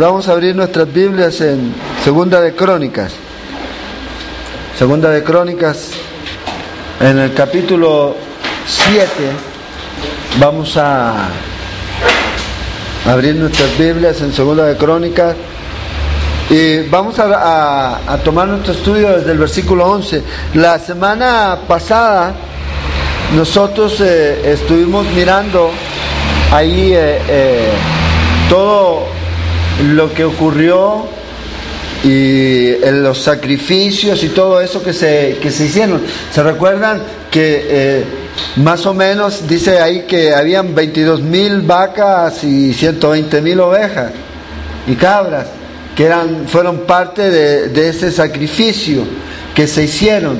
[0.00, 3.12] Vamos a abrir nuestras Biblias en Segunda de Crónicas.
[4.78, 5.90] Segunda de Crónicas,
[7.00, 8.16] en el capítulo
[8.66, 9.06] 7,
[10.38, 11.28] vamos a
[13.04, 15.36] abrir nuestras Biblias en Segunda de Crónicas
[16.48, 20.22] y vamos a, tomar nuestro estudio desde el versículo 11.
[20.54, 22.32] La semana pasada
[23.36, 25.70] nosotros eh, estuvimos mirando
[26.50, 27.70] ahí eh, eh,
[28.48, 29.19] todo
[29.82, 31.06] lo que ocurrió
[32.02, 36.00] y los sacrificios y todo eso que se, que se hicieron.
[36.32, 38.04] ¿Se recuerdan que eh,
[38.56, 44.12] más o menos dice ahí que habían 22 mil vacas y 120 mil ovejas
[44.86, 45.46] y cabras
[45.94, 49.04] que eran, fueron parte de, de ese sacrificio
[49.54, 50.38] que se hicieron?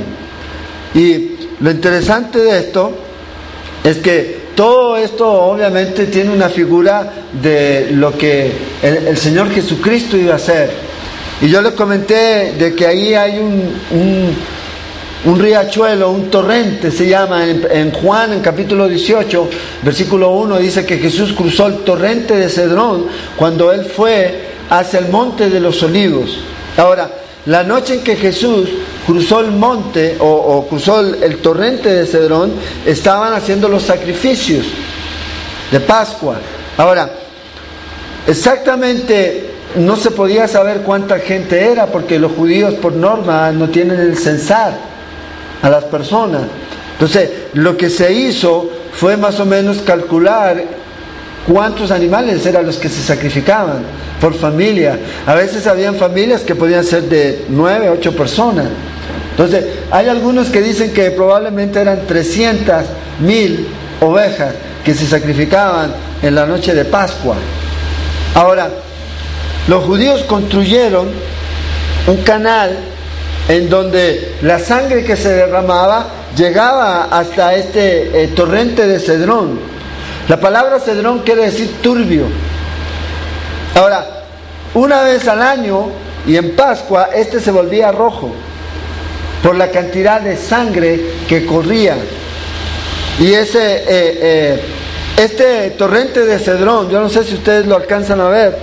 [0.94, 2.92] Y lo interesante de esto
[3.84, 7.10] es que todo esto obviamente tiene una figura
[7.40, 10.70] de lo que el, Señor Jesucristo iba a hacer.
[11.40, 14.36] Y yo les comenté de que ahí hay un,
[15.24, 19.48] un, riachuelo, un torrente se llama, en, en, Juan en capítulo 18,
[19.82, 23.06] versículo 1, dice que Jesús cruzó el torrente de Cedrón
[23.38, 26.38] cuando él fue hacia el monte de los olivos.
[26.76, 27.10] Ahora,
[27.46, 28.68] la noche en que Jesús
[29.10, 32.52] cruzó el monte o, cruzó el, torrente de Cedrón,
[32.86, 34.66] estaban haciendo los sacrificios
[35.72, 36.36] de Pascua.
[36.76, 37.10] Ahora,
[38.28, 43.98] exactamente no se podía saber cuánta gente era porque los judíos por norma no tienen
[43.98, 44.78] el censar
[45.60, 46.42] a las personas.
[46.92, 50.62] Entonces, lo que se hizo fue más o menos calcular
[51.48, 53.82] cuántos animales eran los que se sacrificaban
[54.20, 55.00] por familia.
[55.26, 58.68] A veces habían familias que podían ser de nueve, ocho personas.
[59.40, 62.84] Entonces, hay algunos que dicen que probablemente eran 300
[63.20, 63.68] mil
[64.02, 64.52] ovejas
[64.84, 67.36] que se sacrificaban en la noche de Pascua.
[68.34, 68.68] Ahora,
[69.66, 71.08] los judíos construyeron
[72.06, 72.76] un canal
[73.48, 76.04] en donde la sangre que se derramaba
[76.36, 79.58] llegaba hasta este eh, torrente de Cedrón.
[80.28, 82.26] La palabra Cedrón quiere decir turbio.
[83.74, 84.06] Ahora,
[84.74, 85.86] una vez al año
[86.26, 88.34] y en Pascua, este se volvía rojo
[89.42, 91.96] por la cantidad de sangre que corría.
[93.18, 94.62] Y ese, eh, eh,
[95.16, 98.58] este torrente de Cedrón, yo no sé si ustedes lo alcanzan a ver,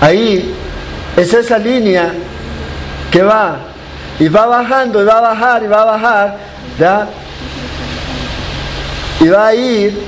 [0.00, 0.54] ahí
[1.16, 2.12] es esa línea
[3.10, 3.58] que va
[4.18, 6.36] y va bajando y va a bajar y va a bajar,
[6.78, 7.06] ¿ya?
[9.20, 9.98] Y va a ir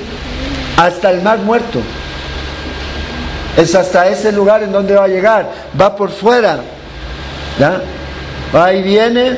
[0.77, 1.79] hasta el mar muerto.
[3.57, 5.49] Es hasta ese lugar en donde va a llegar.
[5.79, 6.59] Va por fuera.
[7.59, 7.81] ¿Ya?
[8.73, 9.37] Y viene.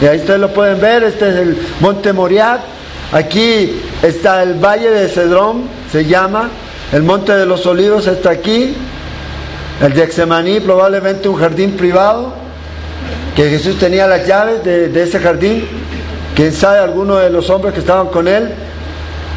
[0.00, 1.04] Y ahí ustedes lo pueden ver.
[1.04, 2.60] Este es el Monte Moriat.
[3.12, 6.48] Aquí está el Valle de Cedrón, se llama.
[6.92, 8.74] El Monte de los Olivos está aquí.
[9.80, 12.34] El de Exemaní, probablemente un jardín privado.
[13.36, 15.66] Que Jesús tenía las llaves de, de ese jardín.
[16.34, 18.50] Quién sabe, alguno de los hombres que estaban con él.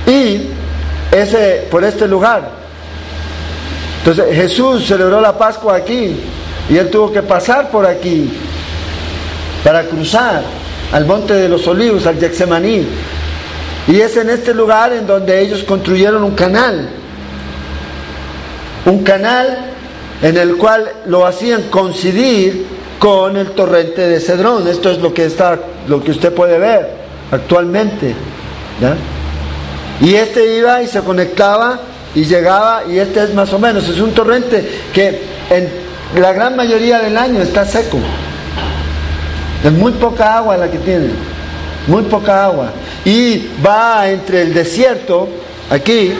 [0.08, 0.50] Y
[1.12, 2.50] ese, por este lugar,
[4.00, 6.16] entonces Jesús celebró la Pascua aquí
[6.70, 8.30] y él tuvo que pasar por aquí
[9.64, 10.44] para cruzar
[10.92, 12.86] al monte de los olivos, al Yaxemaní.
[13.88, 16.90] Y es en este lugar en donde ellos construyeron un canal.
[18.86, 19.72] Un canal
[20.22, 22.66] en el cual lo hacían coincidir
[23.00, 24.68] con el torrente de Cedrón.
[24.68, 26.90] Esto es lo que está, lo que usted puede ver
[27.32, 28.16] actualmente.
[30.02, 31.80] Y este iba y se conectaba
[32.16, 35.85] y llegaba, y este es más o menos, es un torrente que en
[36.22, 37.98] la gran mayoría del año está seco.
[39.64, 41.10] Es muy poca agua la que tiene,
[41.88, 42.72] muy poca agua.
[43.04, 45.28] Y va entre el desierto,
[45.70, 46.14] aquí,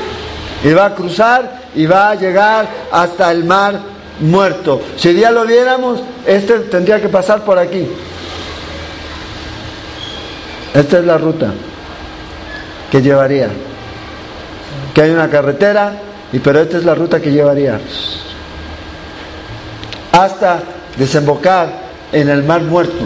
[0.64, 3.80] y va a cruzar y va a llegar hasta el mar
[4.20, 4.82] muerto.
[4.98, 7.88] Si ya lo viéramos, este tendría que pasar por aquí.
[10.74, 11.54] Esta es la ruta
[12.92, 13.50] que llevaría
[14.96, 15.92] que hay una carretera,
[16.32, 17.80] y pero esta es la ruta que llevaría
[20.16, 20.60] hasta
[20.98, 21.68] desembocar
[22.12, 23.06] en el mar muerto.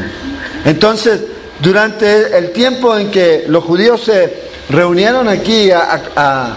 [0.63, 1.21] Entonces,
[1.59, 6.56] durante el tiempo en que los judíos se reunieron aquí a,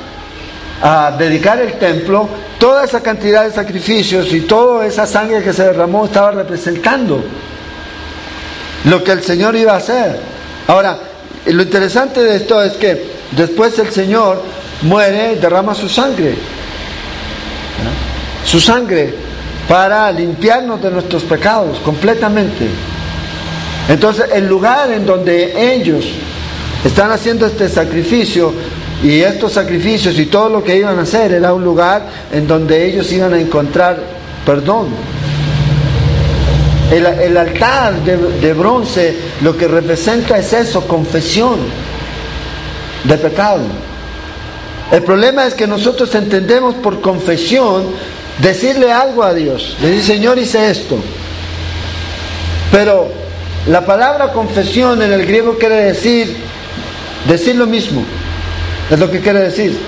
[1.16, 2.28] dedicar el templo,
[2.58, 7.22] toda esa cantidad de sacrificios y toda esa sangre que se derramó estaba representando
[8.84, 10.18] lo que el Señor iba a hacer.
[10.66, 10.98] Ahora,
[11.46, 14.42] lo interesante de esto es que después el Señor
[14.82, 16.34] muere, derrama su sangre.
[18.44, 19.31] Su sangre
[19.68, 22.68] para limpiarnos de nuestros pecados completamente.
[23.88, 26.06] Entonces, el lugar en donde ellos
[26.84, 28.52] están haciendo este sacrificio
[29.02, 32.86] Y estos sacrificios y todo lo que iban a hacer era un lugar en donde
[32.86, 33.98] ellos iban a encontrar
[34.46, 34.88] perdón.
[36.92, 41.58] El, altar de, bronce lo que representa es eso, confesión
[43.02, 43.62] de pecado.
[44.92, 47.84] El problema es que nosotros entendemos por confesión
[48.38, 49.76] decirle algo a Dios.
[49.80, 50.98] Le dice, Señor, hice esto.
[52.70, 53.10] Pero
[53.66, 56.36] la palabra confesión en el griego quiere decir
[57.28, 58.04] decir lo mismo.
[58.90, 59.78] Es lo que quiere decir.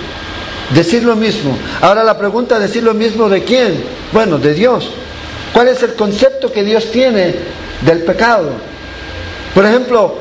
[0.74, 1.56] Decir lo mismo.
[1.80, 3.82] Ahora la pregunta, ¿decir lo mismo de quién?
[4.12, 4.90] Bueno, de Dios.
[5.52, 7.34] ¿Cuál es el concepto que Dios tiene
[7.82, 8.50] del pecado?
[9.54, 10.16] Por ejemplo,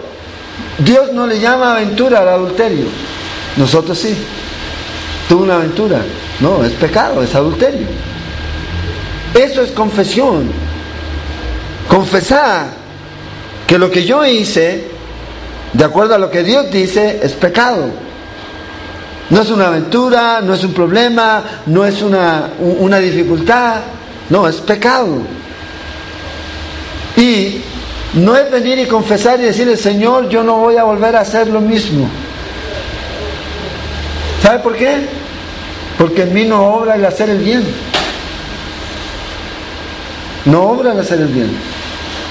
[0.80, 2.86] Dios no le llama aventura al adulterio.
[3.58, 4.16] Nosotros sí.
[5.30, 6.02] Tuvo una aventura.
[6.40, 7.88] No, es pecado, es adulterio.
[9.34, 10.52] Eso es confesión.
[11.88, 12.68] Confesar
[13.68, 14.88] que lo que yo hice,
[15.74, 17.90] de acuerdo a lo que Dios dice, es pecado.
[19.30, 23.82] No es una aventura, no es un problema, no es una, una dificultad,
[24.30, 25.18] no, es pecado.
[27.18, 27.62] Y
[28.14, 31.48] no es venir y confesar y decirle, Señor, yo no voy a volver a hacer
[31.48, 32.08] lo mismo.
[34.42, 35.08] ¿Sabe por qué?
[35.98, 37.64] Porque en mí no obra el hacer el bien.
[40.46, 41.52] No obra el hacer el bien.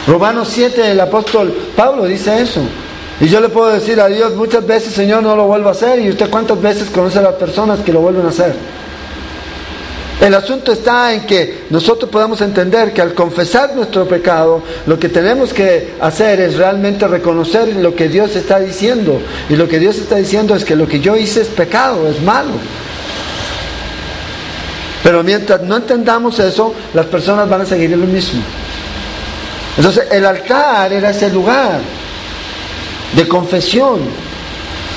[0.07, 2.61] Romanos 7, el apóstol Pablo dice eso.
[3.21, 6.01] Y yo le puedo decir a Dios muchas veces, Señor, no lo vuelvo a hacer.
[6.01, 8.55] Y usted cuántas veces conoce a las personas que lo vuelven a hacer.
[10.21, 15.09] El asunto está en que nosotros podemos entender que al confesar nuestro pecado, lo que
[15.09, 19.21] tenemos que hacer es realmente reconocer lo que Dios está diciendo.
[19.49, 22.23] Y lo que Dios está diciendo es que lo que yo hice es pecado, es
[22.23, 22.53] malo.
[25.03, 28.43] Pero mientras no entendamos eso, las personas van a seguir lo mismo.
[29.77, 31.81] Entonces el altar era ese lugar
[33.15, 34.01] de confesión.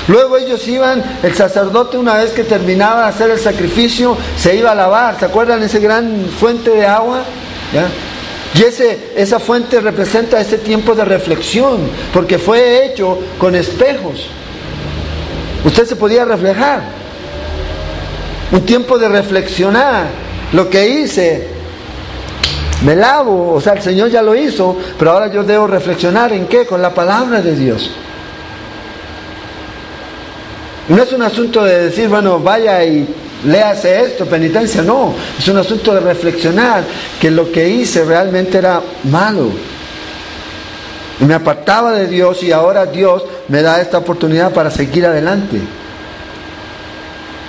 [0.08, 4.70] Luego ellos iban, el sacerdote una vez que terminaba de hacer el sacrificio, se iba
[4.70, 5.18] a lavar.
[5.18, 7.22] ¿Se acuerdan ese gran fuente de agua?
[8.54, 14.28] Y ese, esa fuente representa ese tiempo de reflexión, porque fue hecho con espejos.
[15.64, 17.05] Usted se podía reflejar.
[18.52, 20.06] Un tiempo de reflexionar.
[20.52, 21.48] Lo que hice,
[22.84, 26.46] me lavo, o sea, el Señor ya lo hizo, pero ahora yo debo reflexionar en
[26.46, 27.90] qué, con la palabra de Dios.
[30.88, 33.08] No es un asunto de decir, bueno, vaya y
[33.44, 35.14] léase esto, penitencia, no.
[35.36, 36.84] Es un asunto de reflexionar
[37.20, 39.50] que lo que hice realmente era malo.
[41.20, 45.58] Y me apartaba de Dios y ahora Dios me da esta oportunidad para seguir adelante.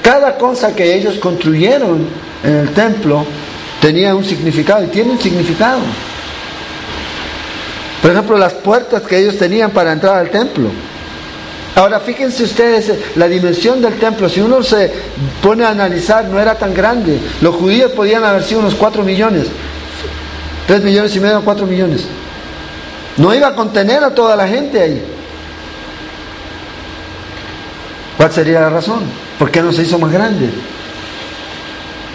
[0.08, 2.08] Cada cosa que ellos construyeron
[2.42, 3.26] en el templo
[3.82, 5.80] tenía un significado y tiene un significado.
[8.02, 10.70] Por ejemplo, las puertas que ellos tenían para entrar al templo.
[11.76, 14.90] Ahora fíjense ustedes la dimensión del templo, si uno se
[15.44, 17.20] pone a analizar, no era tan grande.
[17.42, 19.48] Los judíos podían haber sido unos 4 millones,
[20.68, 22.06] 3 millones y medio, 4 millones.
[23.18, 25.04] No iba a contener a toda la gente ahí.
[28.16, 29.27] ¿Cuál sería la razón?
[29.38, 30.50] ¿Por qué no se hizo más grande?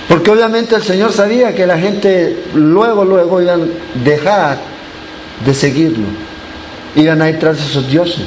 [0.08, 3.66] Porque obviamente el Señor sabía que la gente luego, luego iban a
[4.04, 4.58] dejar
[5.44, 6.06] de seguirlo.
[6.96, 8.24] Iban a ir tras esos dioses.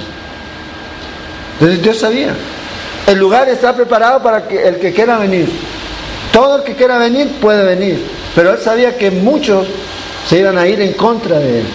[1.54, 2.34] Entonces Dios sabía.
[3.06, 5.48] El lugar está preparado para que el que quiera venir.
[6.34, 8.04] Todo el que quiera venir puede venir.
[8.34, 9.68] Pero él sabía que muchos
[10.28, 11.66] se iban a ir en contra de él,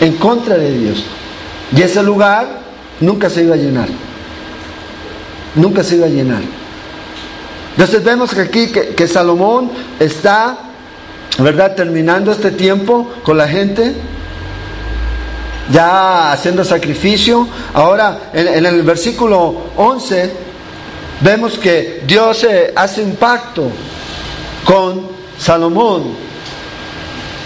[0.00, 1.04] en contra de Dios.
[1.76, 2.46] Y ese lugar
[3.00, 3.88] nunca se iba a llenar.
[5.56, 6.42] Nunca se iba a llenar.
[7.78, 9.70] Entonces vemos que aquí que, Salomón
[10.00, 10.58] está,
[11.38, 11.76] ¿verdad?
[11.76, 13.94] Terminando este tiempo con la gente
[15.70, 17.46] ya haciendo sacrificio.
[17.74, 20.32] Ahora, en, el versículo 11,
[21.20, 23.70] vemos que Dios eh, hace un pacto
[24.64, 25.06] con
[25.38, 26.16] Salomón.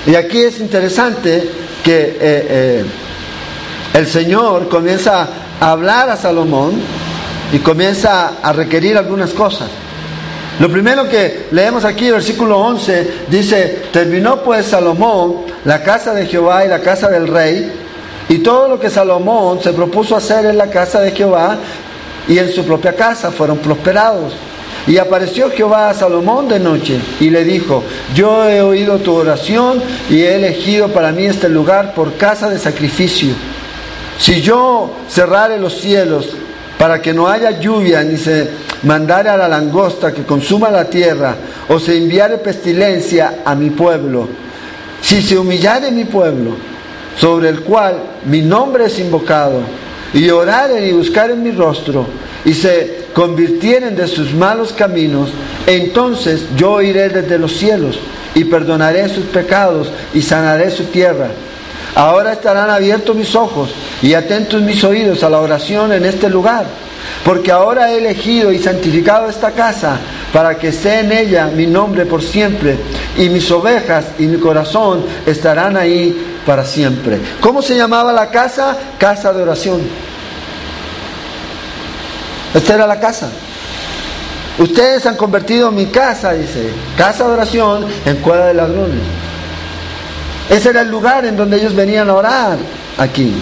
[0.07, 1.47] Y aquí es interesante
[1.85, 2.85] que eh, eh,
[3.93, 5.29] el Señor comienza
[5.61, 6.81] a hablar a Salomón
[7.53, 9.69] y comienza a requerir algunas cosas.
[10.59, 16.65] Lo primero que leemos aquí, versículo 11, dice, terminó pues Salomón la casa de Jehová
[16.65, 17.73] y la casa del rey
[18.29, 21.59] y todo lo que Salomón se propuso hacer en la casa de Jehová
[22.29, 24.35] y en su propia casa fueron prosperados.
[24.87, 29.83] Y apareció Jehová a Salomón de noche y le dijo, yo he oído tu oración
[30.11, 33.35] y he elegido para mí este lugar por casa de sacrificio.
[34.19, 36.31] Si yo cerrare los cielos
[36.79, 38.51] para que no haya lluvia ni se
[38.85, 41.37] mandare a la langosta que consuma la tierra
[41.69, 44.29] o se enviare pestilencia a mi pueblo,
[45.01, 46.57] si se humillare mi pueblo,
[47.19, 49.61] sobre el cual mi nombre es invocado,
[50.15, 52.07] y oraren y buscar en mi rostro,
[52.45, 55.31] y se convirtieren de sus malos caminos,
[55.67, 57.99] entonces yo iré desde los cielos
[58.35, 61.29] y perdonaré sus pecados y sanaré su tierra.
[61.95, 63.71] Ahora estarán abiertos mis ojos
[64.01, 66.65] y atentos mis oídos a la oración en este lugar,
[67.25, 69.99] porque ahora he elegido y santificado esta casa
[70.33, 72.77] para que esté en ella mi nombre por siempre,
[73.17, 77.21] y mis ovejas y mi corazón estarán ahí para siempre.
[77.41, 78.77] ¿Cómo se llamaba la casa?
[78.99, 79.81] Casa de oración.
[82.55, 83.29] Esta era la casa.
[84.59, 89.01] Ustedes han convertido mi casa, dice, casa de oración en cueva de ladrones.
[90.51, 92.59] Ese era el lugar en donde ellos venían a orar
[92.99, 93.33] aquí.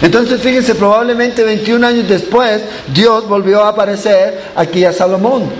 [0.00, 2.62] Entonces fíjense, probablemente 21 años después,
[2.94, 5.50] Dios volvió a aparecer aquí a Salomón.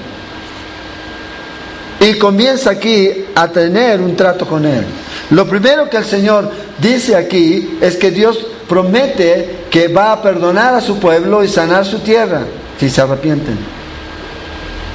[2.00, 4.84] Y comienza aquí a tener un trato con él.
[5.30, 10.74] Lo primero que el Señor dice aquí es que Dios promete que va a perdonar
[10.74, 12.42] a su pueblo y sanar su tierra
[12.78, 13.58] si se arrepienten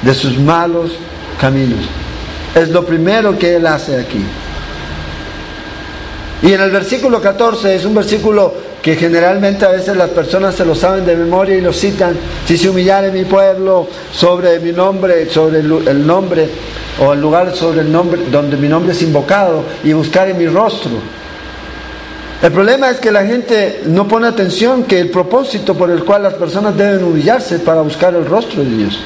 [0.00, 0.92] de sus malos
[1.38, 1.84] caminos.
[2.54, 4.24] Es lo primero que Él hace aquí.
[6.42, 10.62] Y en el versículo 14 es un versículo que generalmente a veces las personas se
[10.62, 12.14] lo saben de memoria y lo citan.
[12.46, 16.50] Si se humillare mi pueblo sobre mi nombre, sobre el nombre,
[17.00, 20.46] o el lugar sobre el nombre, donde mi nombre es invocado, y buscar en mi
[20.46, 20.90] rostro.
[22.42, 26.24] El problema es que la gente no pone atención que el propósito por el cual
[26.24, 29.00] las personas deben humillarse para buscar el rostro de Dios.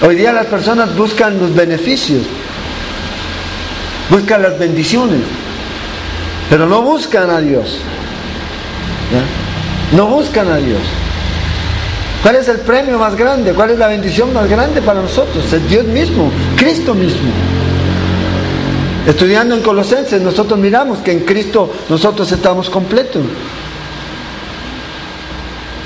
[0.00, 2.22] Hoy día las personas buscan los beneficios,
[4.08, 5.20] buscan las bendiciones,
[6.52, 7.78] pero no buscan a Dios.
[9.96, 10.82] No buscan a Dios.
[12.22, 13.54] ¿Cuál es el premio más grande?
[13.54, 15.50] ¿Cuál es la bendición más grande para nosotros?
[15.50, 17.30] Es Dios mismo, Cristo mismo.
[19.06, 23.22] Estudiando en Colosenses, nosotros miramos que en Cristo nosotros estamos completos.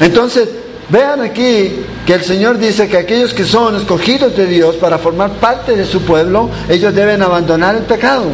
[0.01, 0.49] Entonces,
[0.89, 5.31] vean aquí que el Señor dice que aquellos que son escogidos de Dios para formar
[5.35, 8.25] parte de su pueblo, ellos deben abandonar el pecado.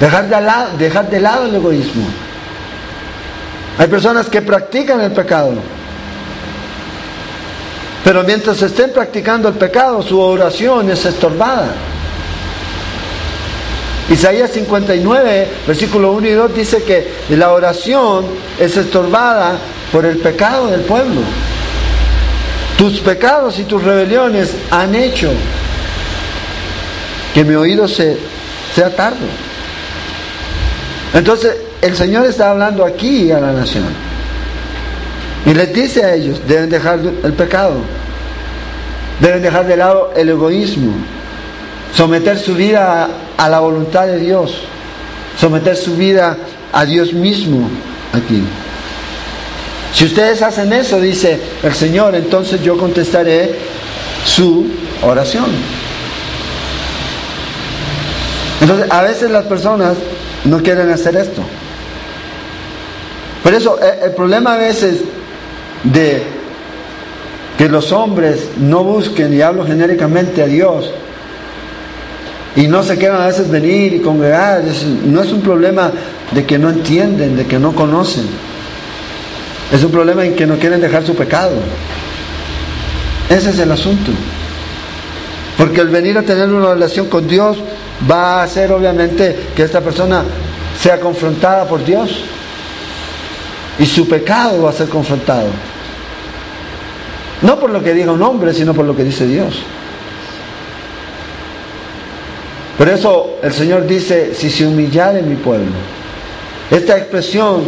[0.00, 2.06] Dejar de, lado, dejar de lado el egoísmo.
[3.78, 5.52] Hay personas que practican el pecado.
[8.04, 11.68] Pero mientras estén practicando el pecado, su oración es estorbada.
[14.10, 18.26] Isaías 59, versículo 1 y 2 dice que la oración
[18.58, 19.56] es estorbada
[19.90, 21.22] por el pecado del pueblo.
[22.76, 25.32] Tus pecados y tus rebeliones han hecho
[27.32, 28.18] que mi oído se,
[28.74, 29.26] sea tardo.
[31.14, 33.84] Entonces, el Señor está hablando aquí a la nación.
[35.46, 37.76] Y les dice a ellos, deben dejar el pecado,
[39.20, 40.92] deben dejar de lado el egoísmo,
[41.94, 44.62] someter su vida a, la voluntad de Dios,
[45.38, 46.36] someter su vida
[46.72, 47.68] a Dios mismo
[48.12, 48.42] aquí.
[49.92, 53.54] Si ustedes hacen eso, dice el Señor, entonces yo contestaré
[54.24, 54.66] su
[55.02, 55.46] oración.
[58.60, 59.94] Entonces, a veces las personas
[60.44, 61.42] no quieren hacer esto.
[63.42, 65.00] Por eso, eh, el problema a veces
[65.82, 66.22] de
[67.58, 70.90] que los hombres no busquen, y hablo genéricamente a Dios,
[72.56, 74.62] y no se quieran a veces venir y congregar,
[75.04, 75.92] no es un problema
[76.30, 78.24] de que no entienden, de que no conocen.
[79.72, 81.56] Es un problema en que no quieren dejar su pecado.
[83.28, 84.12] Ese es el asunto.
[85.56, 87.58] Porque el venir a tener una relación con Dios
[88.10, 90.24] va a hacer obviamente que esta persona
[90.80, 92.24] sea confrontada por Dios.
[93.78, 95.48] Y su pecado va a ser confrontado.
[97.42, 99.62] No por lo que diga un hombre, sino por lo que dice Dios.
[102.78, 105.72] Por eso el Señor dice, si se humillare mi pueblo.
[106.70, 107.64] Esta expresión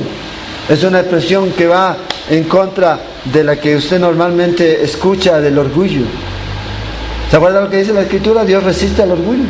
[0.69, 1.97] es una expresión que va
[2.29, 6.03] en contra de la que usted normalmente escucha del orgullo.
[7.31, 8.45] ¿Se acuerda lo que dice la escritura?
[8.45, 9.45] Dios resiste al orgullo,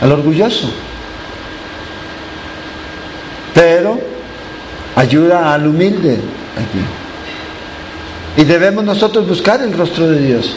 [0.00, 0.70] al orgulloso.
[3.54, 3.98] Pero
[4.94, 6.18] ayuda al humilde
[6.54, 8.40] aquí.
[8.40, 10.54] Y debemos nosotros buscar el rostro de Dios,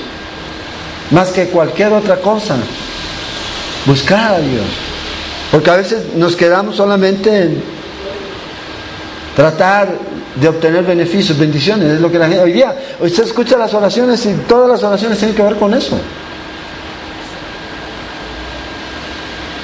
[1.09, 2.57] más que cualquier otra cosa.
[3.85, 4.65] Buscar a Dios.
[5.49, 7.63] Porque a veces nos quedamos solamente en
[9.35, 9.89] tratar
[10.35, 14.25] de obtener beneficios, bendiciones, es lo que la gente hoy día, usted escucha las oraciones
[14.25, 15.97] y todas las oraciones tienen que ver con eso.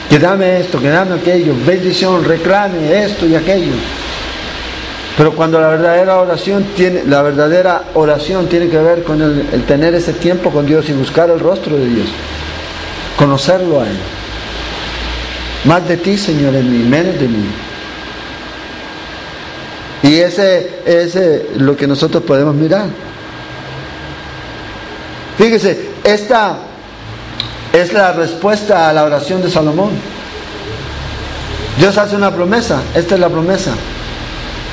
[0.10, 3.74] Que dame esto, que dame aquello, bendición, reclame esto y aquello.
[5.18, 9.64] Pero cuando la verdadera oración tiene, la verdadera oración tiene que ver con el, el
[9.64, 12.08] tener ese tiempo con Dios y buscar el rostro de Dios,
[13.18, 13.98] conocerlo a Él.
[15.66, 17.46] Más de ti, Señor, en mí, menos de mí.
[20.04, 22.88] Y ese es lo que nosotros podemos mirar.
[25.38, 26.58] Fíjese, esta
[27.78, 29.92] es la respuesta a la oración de Salomón.
[31.78, 33.74] Dios hace una promesa, esta es la promesa.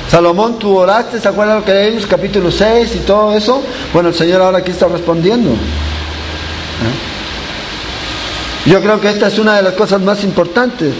[0.09, 2.05] Salomón, tú oraste, ¿se acuerdan lo que leímos?
[2.05, 3.61] Capítulo 6 y todo eso.
[3.93, 5.51] Bueno, el Señor ahora aquí está respondiendo.
[5.51, 5.55] ¿Eh?
[8.69, 10.93] Yo creo que esta es una de las cosas más importantes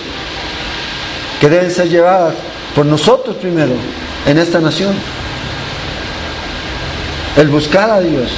[1.40, 2.34] que deben ser llevadas
[2.76, 3.74] por nosotros primero
[4.26, 4.94] en esta nación.
[7.38, 8.30] El buscar a Dios.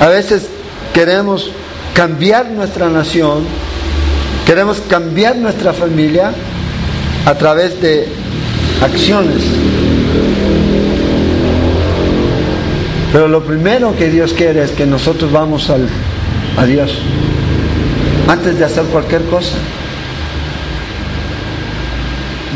[0.00, 0.48] A veces
[0.92, 1.50] queremos
[1.94, 3.44] cambiar nuestra nación,
[4.44, 6.32] queremos cambiar nuestra familia
[7.24, 8.08] a través de
[8.82, 9.42] acciones.
[13.12, 15.88] Pero lo primero que Dios quiere es que nosotros vamos al,
[16.58, 16.98] a Dios
[18.28, 19.56] antes de hacer cualquier cosa.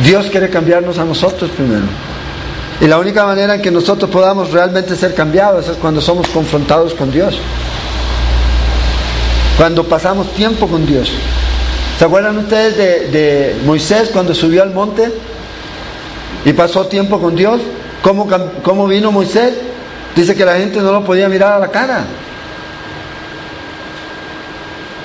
[0.05, 1.87] Dios quiere cambiarnos a nosotros primero.
[2.81, 6.95] Y la única manera en que nosotros podamos realmente ser cambiados es cuando somos confrontados
[6.95, 7.39] con Dios.
[9.59, 11.13] Cuando pasamos tiempo con Dios.
[11.99, 12.77] ¿Se acuerdan ustedes
[13.13, 15.13] de, Moisés cuando subió al monte
[16.45, 17.61] y pasó tiempo con Dios?
[18.01, 18.29] ¿Cómo,
[18.63, 19.55] ¿Cómo vino Moisés?
[20.15, 22.05] Dice que la gente no lo podía mirar a la cara.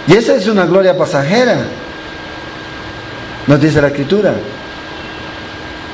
[0.08, 1.58] Y esa es una gloria pasajera,
[3.48, 4.36] nos dice la escritura.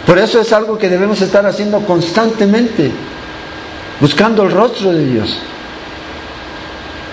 [0.05, 2.91] Por eso es algo que debemos estar haciendo constantemente,
[4.01, 5.37] buscando el rostro de Dios.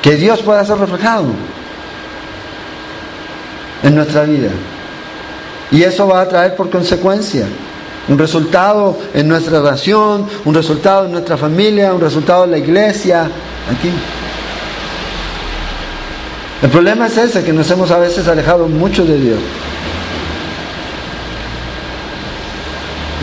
[0.07, 1.25] Que Dios pueda ser reflejado
[3.83, 4.51] en nuestra vida.
[5.73, 7.45] Y eso va a traer por consecuencia
[8.07, 13.23] un resultado en nuestra relación, un resultado en nuestra familia, un resultado en la iglesia,
[13.69, 13.91] aquí.
[16.63, 19.41] El problema es ese, que nos hemos a veces alejado mucho de Dios.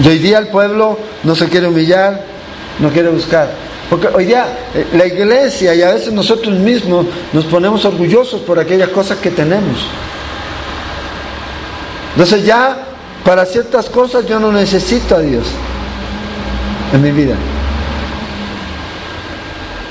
[0.04, 2.26] Y hoy día el pueblo no se quiere humillar,
[2.80, 3.63] no quiere buscar.
[3.90, 8.60] Porque hoy día eh, la iglesia y a veces nosotros mismos nos ponemos orgullosos por
[8.60, 9.88] aquellas cosas que tenemos.
[12.14, 12.78] Entonces ya
[13.24, 15.46] para ciertas cosas yo no necesito a Dios
[16.94, 17.36] en mi vida.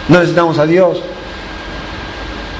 [0.09, 1.01] No necesitamos a Dios.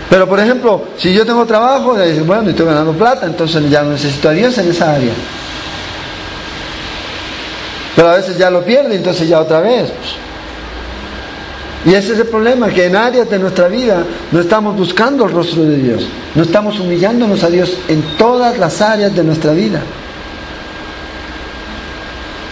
[0.09, 3.93] Pero por ejemplo, si yo tengo trabajo, bueno, y estoy ganando plata, entonces ya no
[3.93, 5.13] necesito a Dios en esa área.
[7.97, 9.91] Pero a veces ya lo pierde, entonces ya otra vez.
[9.91, 10.32] Pues.
[11.85, 15.33] Y ese es el problema, que en áreas de nuestra vida no estamos buscando el
[15.33, 19.83] rostro de Dios, no estamos humillándonos a Dios en todas las áreas de nuestra vida.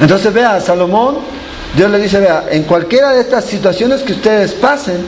[0.01, 1.19] Entonces vea, Salomón,
[1.77, 4.99] Dios le dice, vea, en cualquiera de estas situaciones que ustedes pasen,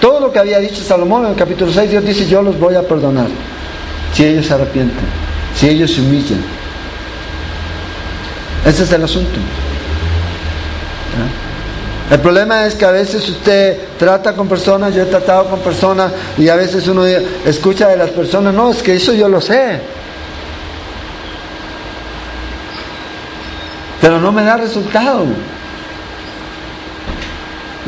[0.00, 2.74] todo lo que había dicho Salomón en el capítulo 6, Dios dice, yo los voy
[2.74, 3.28] a perdonar,
[4.12, 5.06] si ellos se arrepienten,
[5.54, 6.44] si ellos se humillan.
[8.66, 9.38] Ese es el asunto.
[12.10, 16.12] El problema es que a veces usted trata con personas, yo he tratado con personas
[16.38, 19.80] y a veces uno escucha de las personas, no, es que eso yo lo sé.
[24.00, 25.24] Pero no me da resultado.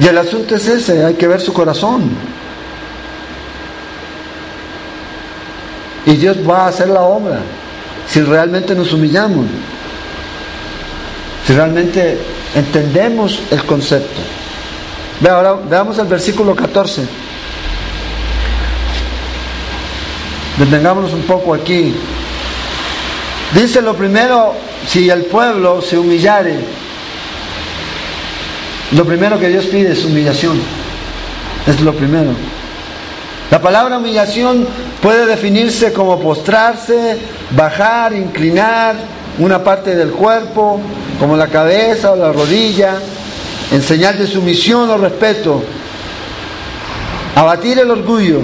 [0.01, 2.11] Y el asunto es ese, hay que ver su corazón.
[6.07, 7.39] Y Dios va a hacer la obra
[8.09, 9.47] si realmente nos humillamos,
[11.47, 12.19] si realmente
[12.55, 14.21] entendemos el concepto.
[15.21, 17.03] Ve ahora veamos el versículo 14.
[20.59, 21.95] Detengámonos un poco aquí.
[23.55, 24.55] Dice lo primero,
[24.87, 26.59] si el pueblo se humillare,
[28.93, 30.61] lo primero que Dios pide es humillación.
[31.67, 32.31] Es lo primero.
[33.51, 34.67] La palabra humillación
[35.03, 37.19] puede definirse como postrarse,
[37.57, 38.97] bajar, inclinar
[39.38, 40.81] una parte del cuerpo,
[41.18, 42.98] como la cabeza o la rodilla,
[43.70, 45.62] en señal de sumisión o respeto,
[47.35, 48.40] abatir el orgullo.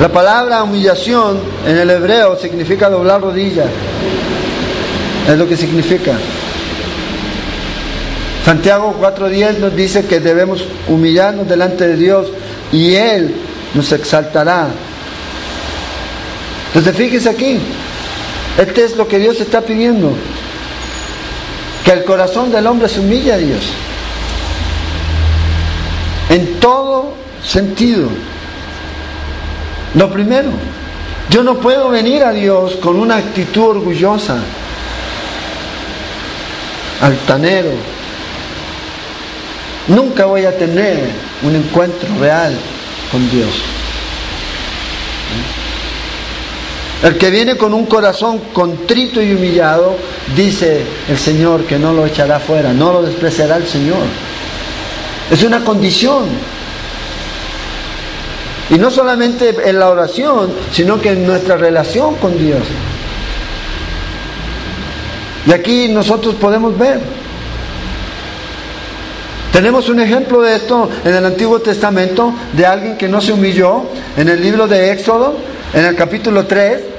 [0.00, 3.68] La palabra humillación en el hebreo significa doblar rodillas.
[5.28, 6.18] Es lo que significa.
[8.44, 12.26] Santiago 4.10 nos dice que debemos humillarnos delante de Dios
[12.72, 13.32] y Él
[13.74, 14.66] nos exaltará.
[16.68, 17.60] Entonces fíjese aquí,
[18.58, 20.12] este es lo que Dios está pidiendo.
[21.84, 23.60] Que el corazón del hombre se humille a Dios.
[26.28, 28.08] En todo sentido.
[29.94, 30.48] Lo primero,
[31.28, 34.38] yo no puedo venir a Dios con una actitud orgullosa,
[37.00, 37.70] altanero.
[39.88, 41.10] Nunca voy a tener
[41.42, 42.56] un encuentro real
[43.10, 43.81] con Dios.
[47.02, 49.96] El que viene con un corazón contrito y humillado,
[50.36, 53.98] dice el Señor que no lo echará fuera, no lo despreciará el Señor.
[55.28, 56.26] Es una condición.
[58.70, 62.62] Y no solamente en la oración, sino que en nuestra relación con Dios.
[65.44, 67.00] Y aquí nosotros podemos ver.
[69.52, 73.86] Tenemos un ejemplo de esto en el Antiguo Testamento de alguien que no se humilló
[74.16, 75.36] en el libro de Éxodo,
[75.74, 76.91] en el capítulo 3.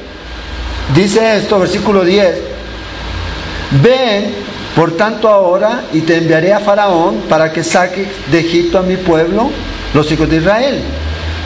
[0.95, 2.35] Dice esto, versículo 10.
[3.81, 4.35] Ven,
[4.75, 8.97] por tanto, ahora y te enviaré a Faraón para que saque de Egipto a mi
[8.97, 9.49] pueblo,
[9.93, 10.81] los hijos de Israel.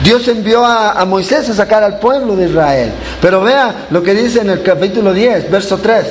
[0.02, 2.90] Dios envió a, a, Moisés a sacar al pueblo de Israel.
[3.20, 6.04] Pero vea lo que dice en el capítulo 10, verso 3.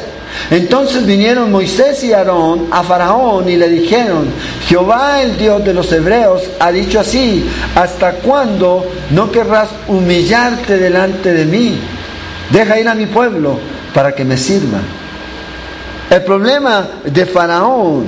[0.51, 4.27] Entonces vinieron Moisés y Aarón a Faraón y le dijeron,
[4.67, 11.33] Jehová el Dios de los hebreos ha dicho así, ¿hasta cuándo no querrás humillarte delante
[11.33, 11.79] de mí?
[12.51, 13.59] Deja ir a mi pueblo
[13.93, 14.79] para que me sirva.
[16.09, 18.05] El problema de Faraón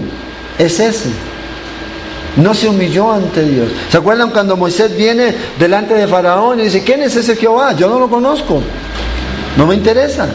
[0.58, 1.10] es ese.
[2.38, 3.70] No se humilló ante Dios.
[3.92, 7.74] ¿Se acuerdan cuando Moisés viene delante de Faraón y dice, ¿quién es ese Jehová?
[7.74, 8.62] Yo no lo conozco.
[9.58, 10.30] No me interesa.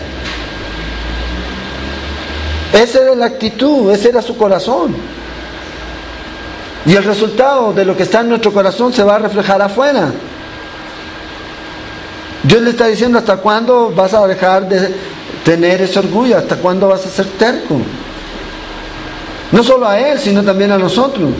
[2.74, 4.96] Esa era la actitud, ese era su corazón.
[6.84, 10.10] Y el resultado de lo que está en nuestro corazón se va a reflejar afuera.
[12.44, 14.94] Dios le está diciendo, ¿hasta cuándo vas a dejar de
[15.44, 16.36] tener ese orgullo?
[16.36, 17.80] ¿Hasta cuándo vas a ser terco?
[19.50, 21.30] No solo a Él, sino también a nosotros.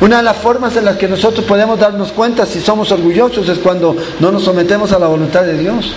[0.00, 3.58] Una de las formas en las que nosotros podemos darnos cuenta si somos orgullosos es
[3.58, 5.92] cuando no nos sometemos a la voluntad de Dios.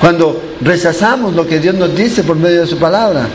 [0.00, 3.28] Cuando rechazamos lo que Dios nos dice por medio de su palabra.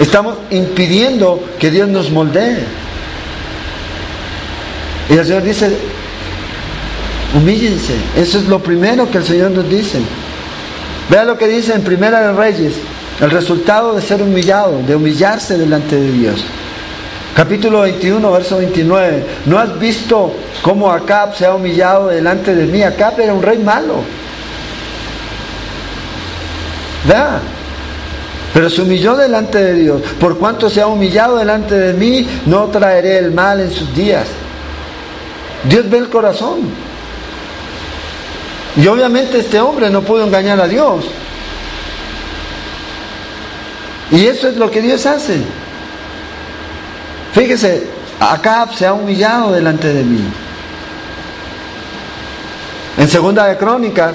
[0.00, 2.87] Estamos impidiendo que Dios nos moldee.
[5.10, 5.76] Y el Señor dice,
[7.34, 7.94] humíllense.
[8.16, 10.00] Eso es lo primero que el Señor nos dice.
[11.10, 12.74] Vea lo que dice en Primera de Reyes,
[13.20, 16.44] el resultado de ser humillado, de humillarse delante de Dios.
[17.34, 19.24] Capítulo 21, verso 29.
[19.46, 22.82] ¿No has visto cómo Acab se ha humillado delante de mí?
[22.82, 24.02] Acab era un rey malo.
[27.06, 27.40] Vea.
[28.52, 30.02] Pero se humilló delante de Dios.
[30.20, 34.26] Por cuanto se ha humillado delante de mí, no traeré el mal en sus días.
[35.64, 36.60] Dios ve el corazón.
[38.76, 41.04] Y obviamente este hombre no pudo engañar a Dios.
[44.10, 45.38] Y eso es lo que Dios hace.
[47.32, 47.86] Fíjese,
[48.20, 50.22] Acab se ha humillado delante de mí.
[52.96, 54.14] En segunda de Crónicas,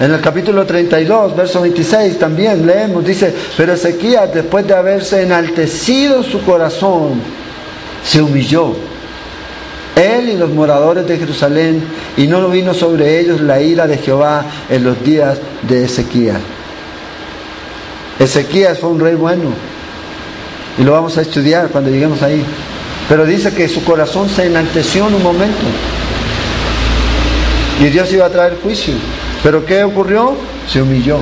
[0.00, 6.22] en el capítulo 32, verso 26, también leemos, dice, pero Ezequías, después de haberse enaltecido
[6.22, 7.20] su corazón,
[8.04, 8.91] se humilló.
[9.96, 11.82] Él y los moradores de Jerusalén,
[12.16, 16.38] y no vino sobre ellos la ira de Jehová en los días de Ezequías.
[18.18, 19.50] Ezequías fue un rey bueno,
[20.78, 22.44] y lo vamos a estudiar cuando lleguemos ahí.
[23.08, 25.66] Pero dice que su corazón se enalteció en un momento.
[27.80, 28.94] Y Dios iba a traer juicio.
[29.42, 30.36] Pero ¿qué ocurrió?
[30.70, 31.18] Se humilló.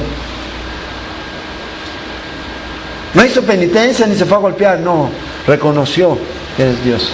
[3.15, 5.11] No hizo penitencia ni se fue a golpear, no.
[5.47, 6.17] Reconoció
[6.57, 7.11] que es Dios.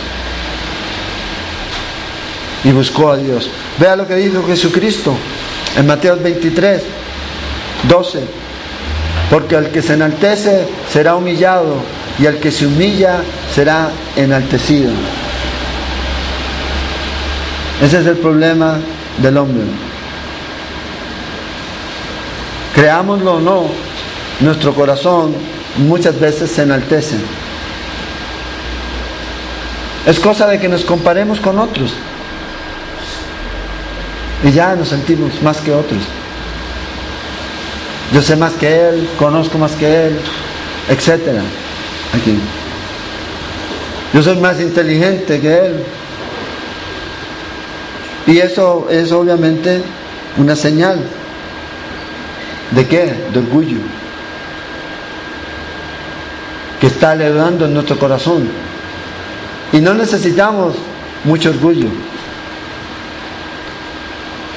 [2.66, 3.48] Y buscó a Dios.
[3.78, 5.14] Vea lo que dijo Jesucristo
[5.76, 6.82] en Mateo 23,
[7.88, 8.20] 12.
[9.30, 11.76] Porque el que se enaltece será humillado
[12.18, 13.20] y el que se humilla
[13.54, 14.90] será enaltecido.
[17.80, 18.78] Ese es el problema
[19.18, 19.62] del hombre.
[22.74, 23.66] Creámoslo o no,
[24.40, 25.34] nuestro corazón
[25.76, 27.14] muchas veces se enaltece.
[30.04, 31.94] Es cosa de que nos comparemos con otros.
[34.44, 36.02] Y ya nos sentimos más que otros.
[38.12, 40.18] Yo sé más que él, conozco más que él,
[40.88, 41.42] etcétera.
[42.14, 42.38] Aquí.
[44.12, 45.84] Yo soy más inteligente que él.
[48.26, 49.82] Y eso es obviamente
[50.36, 50.98] una señal.
[52.70, 53.14] ¿De qué?
[53.32, 53.78] De orgullo.
[56.80, 58.48] Que está alegrando en nuestro corazón.
[59.72, 60.74] Y no necesitamos
[61.24, 61.88] mucho orgullo.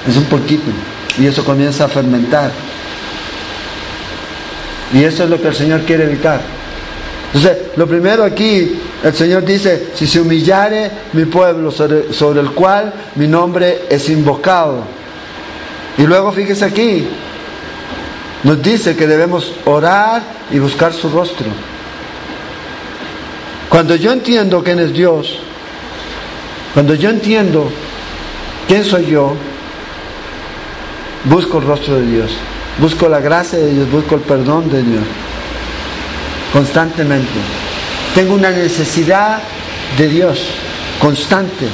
[0.09, 0.71] Es un poquito.
[1.19, 2.51] Y eso comienza a fermentar.
[4.91, 6.41] Y eso es lo que el Señor quiere evitar.
[7.27, 12.91] Entonces, lo primero aquí, el Señor dice, si se humillare mi pueblo sobre, el cual
[13.15, 14.83] mi nombre es invocado.
[15.99, 17.05] Y luego fíjese aquí,
[18.43, 21.45] nos dice que debemos orar y buscar su rostro.
[23.69, 25.37] Cuando yo entiendo quién es Dios,
[26.73, 27.69] cuando yo entiendo
[28.67, 29.35] ¿quién soy yo?
[31.25, 32.31] Busco el rostro de Dios,
[32.79, 35.03] busco la gracia de Dios, busco el perdón de Dios,
[36.53, 37.39] constantemente.
[38.15, 39.39] Tengo una necesidad
[39.97, 40.39] de Dios
[40.99, 41.67] constante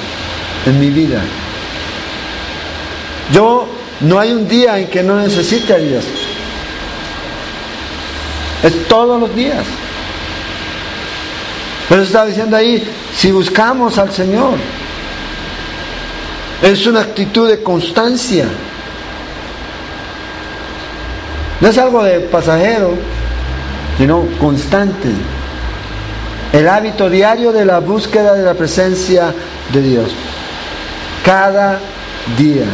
[0.65, 1.21] en mi vida.
[3.31, 3.67] Yo
[4.01, 6.03] no hay un día en que no necesite a Dios.
[8.63, 9.63] Es todos los días.
[11.87, 12.83] Pero está diciendo ahí,
[13.15, 14.57] si buscamos al Señor,
[16.61, 18.47] es una actitud de constancia.
[21.65, 22.93] No es algo de pasajero,
[23.97, 25.07] sino constante.
[26.53, 29.33] El hábito diario de la búsqueda de la presencia
[29.73, 30.11] de Dios.
[31.25, 31.79] Cada
[32.37, 32.65] día.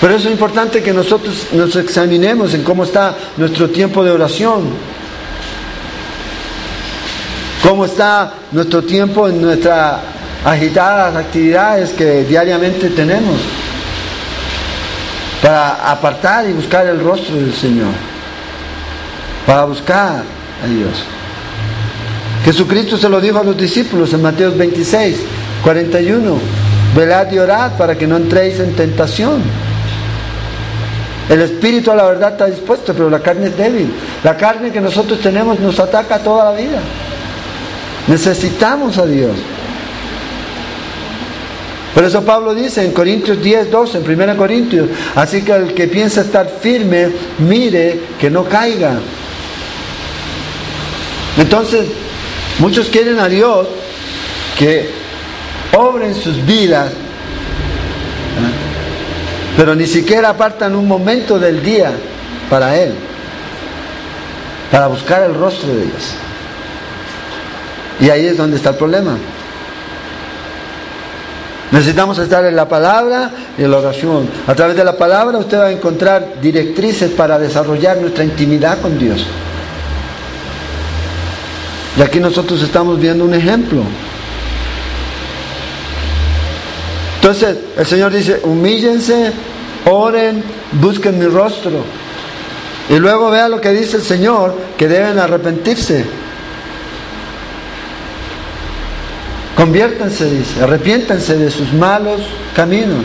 [0.00, 4.70] Pero eso es importante que nosotros nos examinemos en cómo está nuestro tiempo de oración.
[7.62, 10.00] Cómo está nuestro tiempo en nuestras
[10.46, 13.65] agitadas actividades que diariamente tenemos.
[15.46, 17.92] Para apartar y buscar el rostro del Señor.
[19.46, 20.24] Para buscar
[20.60, 21.04] a Dios.
[22.44, 25.18] Jesucristo se lo dijo a los discípulos en Mateo 26,
[25.62, 26.38] 41.
[26.96, 29.40] Velad y orad para que no entréis en tentación.
[31.28, 33.92] El espíritu a la verdad está dispuesto, pero la carne es débil.
[34.24, 36.80] La carne que nosotros tenemos nos ataca toda la vida.
[38.08, 39.36] Necesitamos a Dios.
[41.96, 45.88] Por eso Pablo dice en Corintios 10, 12, en 1 Corintios, así que el que
[45.88, 49.00] piensa estar firme, mire que no caiga.
[51.38, 51.86] Entonces,
[52.60, 53.66] muchos quieren a Dios
[54.56, 54.90] que
[55.72, 56.92] obre en sus vidas
[59.56, 61.92] pero ni siquiera apartan un momento del día
[62.50, 62.92] para Él,
[64.70, 66.14] para buscar el rostro de Dios.
[68.00, 69.16] Y ahí es donde está el problema.
[71.76, 74.26] Necesitamos estar en la palabra y en la oración.
[74.46, 78.98] A través de la palabra usted va a encontrar directrices para desarrollar nuestra intimidad con
[78.98, 79.26] Dios.
[81.98, 83.82] Y aquí nosotros estamos viendo un ejemplo.
[87.16, 89.32] Entonces el Señor dice, humíllense,
[89.84, 90.42] oren,
[90.80, 91.84] busquen mi rostro.
[92.88, 96.06] Y luego vea lo que dice el Señor, que deben arrepentirse.
[99.56, 102.20] Conviértanse, dice, arrepiéntanse de sus malos
[102.54, 103.04] caminos.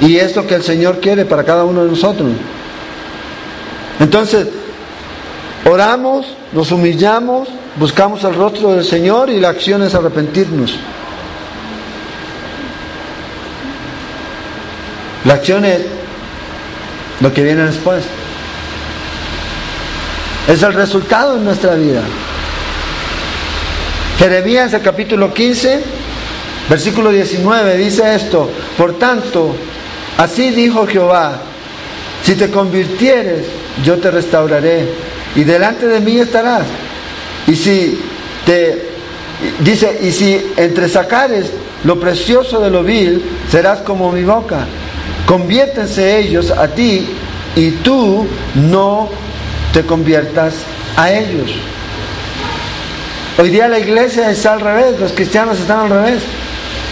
[0.00, 2.32] Y es lo que el Señor quiere para cada uno de nosotros.
[4.00, 4.48] Entonces,
[5.64, 10.76] oramos, nos humillamos, buscamos el rostro del Señor y la acción es arrepentirnos.
[15.26, 15.82] La acción es
[17.20, 18.02] lo que viene después.
[20.48, 22.02] Es el resultado de nuestra vida.
[24.20, 25.80] Jeremías, el capítulo 15,
[26.68, 29.56] versículo 19, dice esto: Por tanto,
[30.18, 31.40] así dijo Jehová:
[32.22, 33.46] Si te convirtieres,
[33.82, 34.86] yo te restauraré,
[35.34, 36.64] y delante de mí estarás
[37.46, 37.98] y si
[38.44, 38.90] te
[39.60, 41.46] dice, y si entre sacares
[41.84, 44.66] lo precioso de lo vil, serás como mi boca.
[45.24, 47.06] Conviértense ellos a ti
[47.56, 49.08] y tú no
[49.72, 50.56] te conviertas
[50.94, 51.52] a ellos.
[53.40, 56.22] Hoy día la iglesia está al revés, los cristianos están al revés.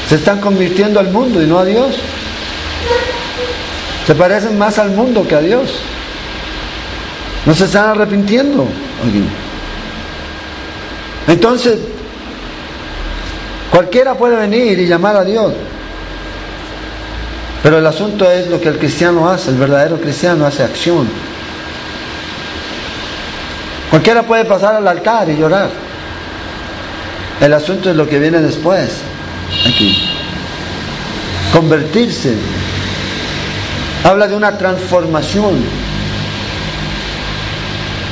[0.08, 1.96] Se están convirtiendo al mundo y no a Dios.
[4.06, 5.74] Se parecen más al mundo que a Dios.
[7.44, 8.66] No se están arrepintiendo.
[11.26, 11.80] Entonces,
[13.70, 15.52] cualquiera puede venir y llamar a Dios.
[17.62, 21.10] Pero el asunto es lo que el cristiano hace, el verdadero cristiano hace acción.
[23.90, 25.87] Cualquiera puede pasar al altar y llorar.
[27.40, 28.90] El asunto es lo que viene después,
[29.66, 29.96] aquí.
[31.52, 32.34] Convertirse.
[34.04, 35.54] Habla de una transformación.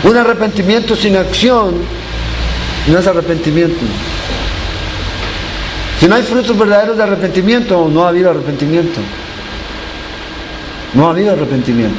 [0.04, 1.74] Un arrepentimiento sin acción
[2.86, 3.80] no es arrepentimiento.
[5.98, 9.00] Si no hay frutos verdaderos de arrepentimiento, no ha habido arrepentimiento.
[10.94, 11.98] No ha habido arrepentimiento.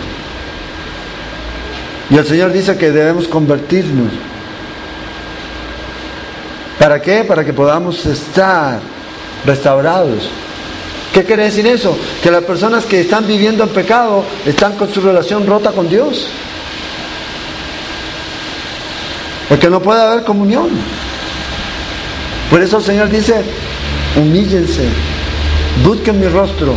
[2.10, 4.14] Y el Señor dice que debemos convertirnos.
[6.80, 7.24] ¿Para qué?
[7.24, 8.80] Para que podamos estar
[9.46, 10.30] restaurados.
[11.14, 11.98] ¿Qué quiere decir eso?
[12.22, 16.28] Que las personas que están viviendo en pecado están con su relación rota con Dios.
[19.50, 20.70] Porque no puede haber comunión.
[22.50, 23.44] Por eso el Señor dice,
[24.16, 24.88] humíllense,
[25.84, 26.76] busquen mi rostro,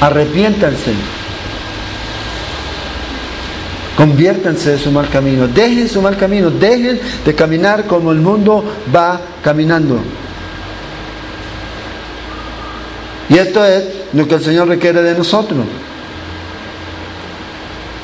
[0.00, 0.92] arrepiéntanse,
[3.98, 8.62] conviértanse de su mal camino, dejen su mal camino, dejen de caminar como el mundo
[8.94, 9.98] va caminando.
[13.28, 13.82] Y esto es
[14.12, 15.66] lo que el Señor requiere de nosotros.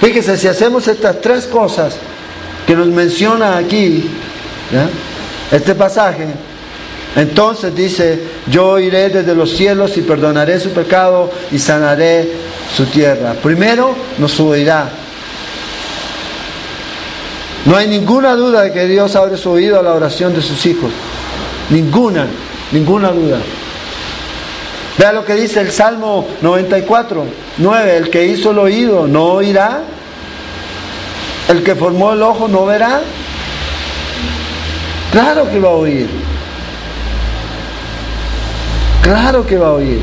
[0.00, 1.94] Fíjese, si hacemos estas tres cosas
[2.66, 4.10] que nos menciona aquí,
[5.52, 6.26] este pasaje,
[7.14, 12.32] entonces dice, yo iré desde los cielos y perdonaré su pecado y sanaré
[12.76, 13.34] su tierra.
[13.40, 15.03] Primero nos oirá.
[17.66, 20.64] No hay ninguna duda de que Dios abre su oído a la oración de sus
[20.66, 20.90] hijos.
[21.70, 22.26] Ninguna,
[22.72, 23.38] ninguna duda.
[24.98, 27.24] Vea lo que dice el Salmo 94,
[27.58, 27.96] 9.
[27.96, 29.82] El que hizo el oído no oirá.
[31.48, 33.00] El que formó el ojo no verá.
[35.10, 36.08] Claro que va a oír.
[39.02, 40.00] Claro que va a oír.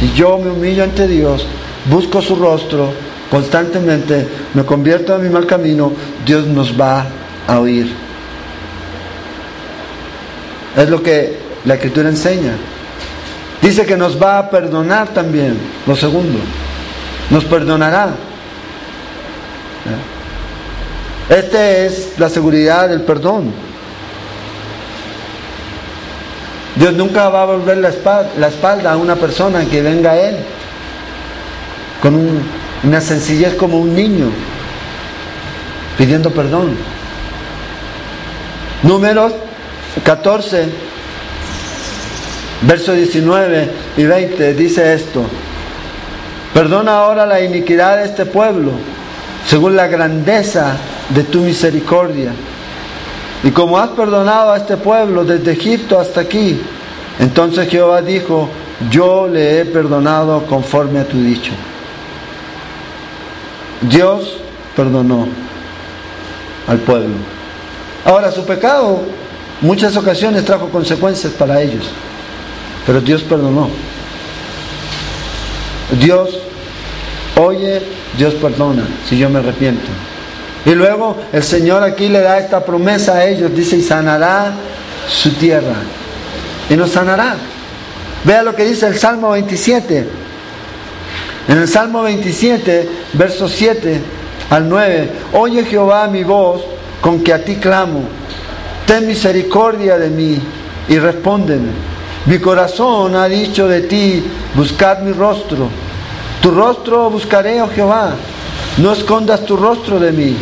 [0.00, 1.46] Si yo me humillo ante Dios,
[1.90, 5.92] busco su rostro constantemente, me convierto en mi mal camino,
[6.24, 7.06] Dios nos va
[7.46, 7.92] a oír.
[10.76, 12.52] Es lo que la escritura enseña.
[13.62, 16.38] Dice que nos va a perdonar también, lo segundo.
[17.30, 18.10] Nos perdonará.
[21.28, 23.52] Esta es la seguridad del perdón.
[26.76, 27.88] Dios nunca va a volver la
[28.48, 30.36] espalda, a una persona que venga a Él
[32.02, 32.14] con
[32.84, 34.26] una sencillez como un niño
[35.96, 36.76] pidiendo perdón.
[38.82, 39.32] Números
[40.04, 40.68] 14,
[42.62, 45.24] verso 19 y 20 dice esto.
[46.52, 48.72] Perdona ahora la iniquidad de este pueblo,
[49.46, 50.76] según la grandeza
[51.10, 52.32] de tu misericordia
[53.46, 56.60] y como has perdonado a este pueblo desde Egipto hasta aquí,
[57.18, 58.48] entonces Jehová dijo,
[58.90, 61.52] yo le he perdonado conforme a tu dicho.
[63.82, 64.38] Dios
[64.74, 65.26] perdonó
[66.66, 67.14] al pueblo.
[68.04, 69.00] Ahora, su pecado
[69.60, 71.86] muchas ocasiones trajo consecuencias para ellos,
[72.86, 73.68] pero Dios perdonó.
[76.00, 76.40] Dios
[77.36, 77.82] oye,
[78.16, 79.86] Dios perdona si yo me arrepiento.
[80.64, 84.52] Y luego el Señor aquí le da esta promesa a ellos, dice, y sanará
[85.08, 85.76] su tierra.
[86.68, 87.36] Y nos sanará.
[88.24, 90.25] Vea lo que dice el Salmo 27.
[91.48, 94.00] En el Salmo 27, versos 7
[94.50, 96.62] al 9, oye Jehová mi voz
[97.00, 98.02] con que a ti clamo,
[98.84, 100.38] ten misericordia de mí
[100.88, 101.70] y respóndeme.
[102.26, 105.68] Mi corazón ha dicho de ti, buscad mi rostro.
[106.40, 108.14] Tu rostro buscaré, oh Jehová,
[108.78, 110.36] no escondas tu rostro de mí.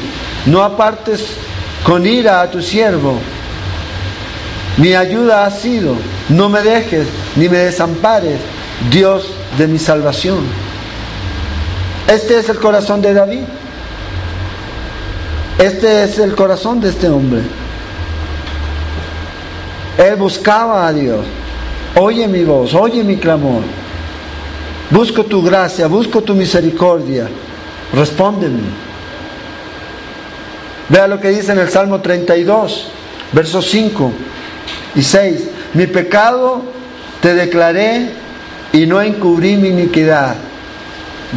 [0.47, 1.27] No apartes
[1.85, 3.19] con ira a tu siervo.
[4.79, 5.97] Mi ayuda ha sido,
[6.31, 8.41] no me dejes ni me desampares,
[8.91, 10.64] Dios de mi salvación.
[12.07, 13.45] Este es el corazón de David.
[15.59, 17.41] Este es el corazón de este hombre.
[19.97, 21.25] Él buscaba a Dios.
[21.97, 23.63] Oye mi voz, oye mi clamor.
[24.91, 27.29] Busco tu gracia, busco tu misericordia.
[27.93, 28.61] Respóndeme.
[30.89, 32.89] Vea lo que dice en el Salmo 32,
[33.33, 34.13] versos 5
[34.97, 35.49] y 6.
[35.73, 36.63] Mi pecado
[37.23, 38.11] te declaré
[38.73, 40.35] y no encubrí mi iniquidad.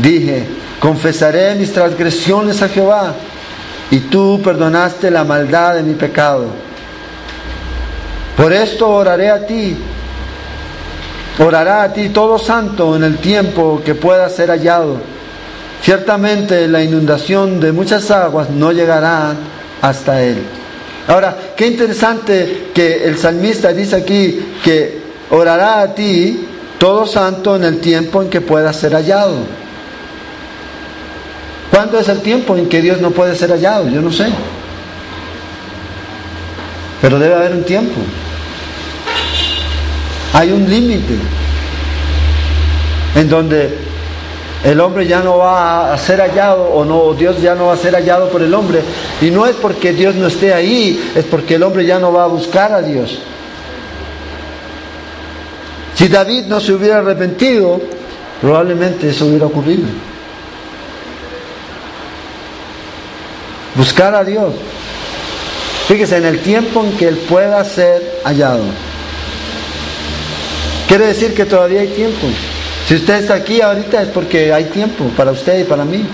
[0.01, 0.45] Dije,
[0.79, 3.13] confesaré mis transgresiones a Jehová
[3.89, 6.45] y tú perdonaste la maldad de mi pecado.
[8.35, 9.75] Por esto oraré a ti,
[11.39, 15.17] orará a ti todo santo en el tiempo que pueda ser hallado
[15.87, 19.33] Ciertamente la inundación de muchas aguas no llegará
[19.81, 20.37] hasta él.
[21.07, 26.45] Ahora, qué interesante que el salmista dice aquí que orará a ti
[26.77, 29.37] todo santo en el tiempo en que pueda ser hallado.
[31.77, 33.87] ¿Cuándo es el tiempo en que Dios no puede ser hallado?
[33.87, 34.25] Yo no sé.
[36.99, 38.01] Pero debe haber un tiempo.
[40.33, 41.13] Hay un límite
[43.13, 43.77] en donde
[44.63, 47.77] el hombre ya no va a ser hallado o no, Dios ya no va a
[47.77, 48.81] ser hallado por el hombre.
[49.21, 52.23] Y no es porque Dios no esté ahí, es porque el hombre ya no va
[52.23, 53.19] a buscar a Dios.
[55.93, 57.79] Si David no se hubiera arrepentido,
[58.41, 60.16] probablemente eso hubiera ocurrido.
[63.77, 64.53] Buscar a Dios.
[65.87, 68.63] Fíjese, en el tiempo en que Él pueda ser hallado.
[70.87, 72.27] Quiere decir que todavía hay tiempo.
[72.87, 76.05] Si usted está aquí ahorita es porque hay tiempo para usted y para mí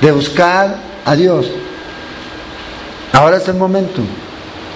[0.00, 1.50] de buscar a Dios.
[3.12, 4.02] Ahora es el momento.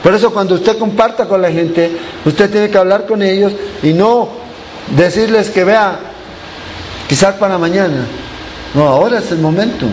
[0.02, 1.90] Por eso cuando usted comparta con la gente,
[2.24, 4.28] usted tiene que hablar con ellos y no
[4.96, 5.98] decirles que vea,
[7.08, 8.04] quizás para mañana.
[8.74, 9.86] No, ahora es el momento.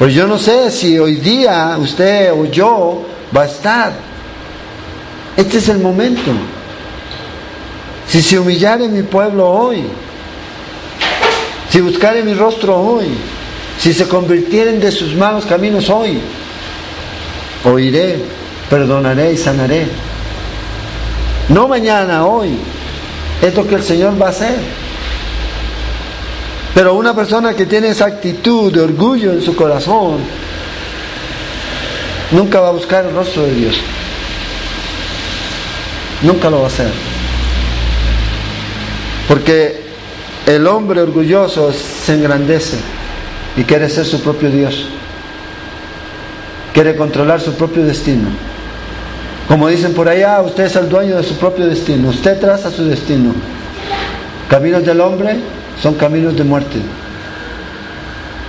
[0.00, 3.04] Pues yo no sé si hoy día usted o yo
[3.36, 3.92] va a estar.
[5.36, 6.30] Este es el momento.
[8.08, 9.84] si se humillare mi pueblo hoy,
[11.68, 13.08] si buscare mi rostro hoy,
[13.78, 16.18] si se convirtieren de sus malos caminos hoy,
[17.64, 18.24] oiré,
[18.70, 19.86] perdonaré y sanaré.
[21.50, 22.56] No mañana, hoy.
[23.42, 24.56] Es lo que el Señor va a hacer.
[26.74, 30.18] Pero una persona que tiene esa actitud de orgullo en su corazón,
[32.30, 33.80] nunca va a buscar el rostro de Dios.
[36.22, 36.90] Nunca lo va a hacer.
[39.26, 39.82] Porque
[40.46, 42.78] el hombre orgulloso se engrandece
[43.56, 44.86] y quiere ser su propio Dios.
[46.72, 48.28] Quiere controlar su propio destino.
[49.48, 52.10] Como dicen por allá, usted es el dueño de su propio destino.
[52.10, 53.34] Usted traza su destino.
[54.48, 55.36] Caminos del hombre
[55.82, 56.78] son caminos de muerte.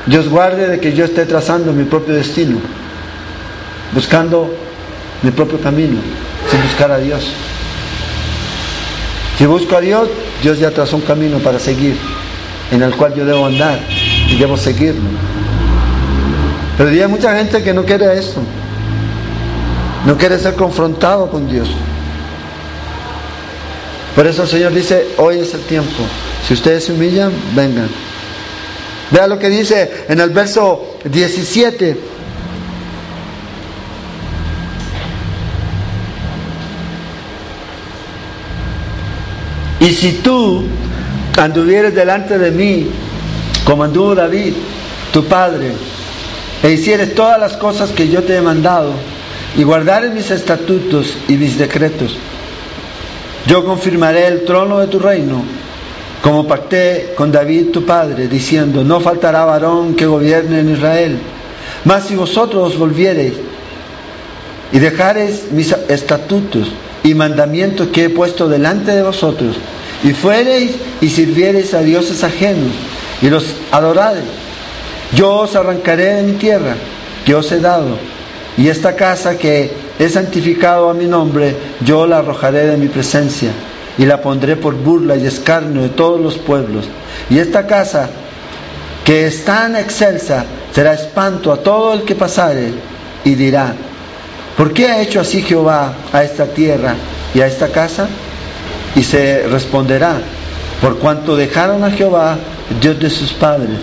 [0.05, 2.57] Dios guarde de que yo esté trazando mi propio destino,
[3.93, 4.53] buscando
[5.21, 5.99] mi propio camino,
[6.49, 7.31] sin buscar a Dios.
[9.37, 10.09] Si busco a Dios,
[10.41, 11.97] Dios ya trazó un camino para seguir,
[12.71, 13.79] en el cual yo debo andar
[14.27, 15.09] y debo seguirlo.
[16.77, 18.41] Pero hay mucha gente que no quiere esto,
[20.05, 21.69] no quiere ser confrontado con Dios.
[24.15, 26.03] Por eso el Señor dice, hoy es el tiempo.
[26.47, 27.89] Si ustedes se humillan, vengan.
[29.11, 31.97] Vea lo que dice en el verso 17.
[39.81, 40.63] Y si tú
[41.37, 42.87] anduvieres delante de mí,
[43.65, 44.53] como anduvo David,
[45.11, 45.71] tu padre,
[46.63, 48.93] e hicieres todas las cosas que yo te he mandado,
[49.57, 52.15] y guardares mis estatutos y mis decretos,
[53.47, 55.43] yo confirmaré el trono de tu reino,
[56.21, 61.17] como pacté con David tu padre, diciendo, no faltará varón que gobierne en Israel.
[61.83, 63.33] Mas si vosotros volviereis
[64.71, 66.71] y dejareis mis estatutos
[67.03, 69.57] y mandamientos que he puesto delante de vosotros,
[70.03, 72.71] y fuereis y sirviereis a dioses ajenos,
[73.21, 74.25] y los adorareis,
[75.15, 76.75] yo os arrancaré de mi tierra
[77.25, 77.97] que os he dado,
[78.57, 83.51] y esta casa que he santificado a mi nombre, yo la arrojaré de mi presencia,
[84.01, 86.85] y la pondré por burla y escarnio de todos los pueblos.
[87.29, 88.09] Y esta casa,
[89.05, 90.43] que es tan excelsa,
[90.73, 92.71] será espanto a todo el que pasare,
[93.23, 93.75] y dirá,
[94.57, 96.95] ¿por qué ha hecho así Jehová a esta tierra
[97.35, 98.09] y a esta casa?
[98.95, 100.15] Y se responderá,
[100.81, 102.39] por cuanto dejaron a Jehová,
[102.81, 103.77] Dios de sus padres,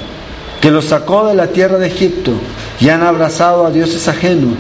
[0.61, 2.33] que los sacó de la tierra de Egipto,
[2.81, 4.55] y han abrazado a dioses ajenos,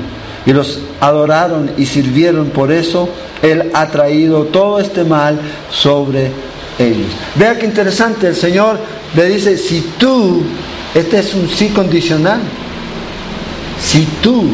[0.46, 3.08] y los adoraron y sirvieron, por eso
[3.42, 5.38] Él ha traído todo este mal
[5.70, 6.30] sobre
[6.78, 7.08] ellos.
[7.34, 8.78] Vea qué interesante, el Señor
[9.14, 10.42] le dice, si tú,
[10.94, 12.40] este es un sí condicional,
[13.80, 14.48] si tú,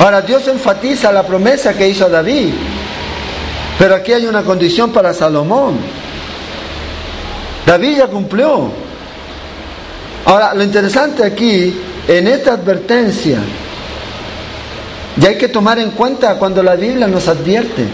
[0.00, 2.50] Ahora Dios enfatiza la promesa que hizo a David.
[3.78, 5.76] Pero aquí hay una condición para Salomón.
[7.66, 8.70] David ya cumplió.
[10.24, 11.74] Ahora, lo interesante aquí,
[12.06, 13.38] en esta advertencia,
[15.20, 17.86] y hay que tomar en cuenta cuando la Biblia nos advierte.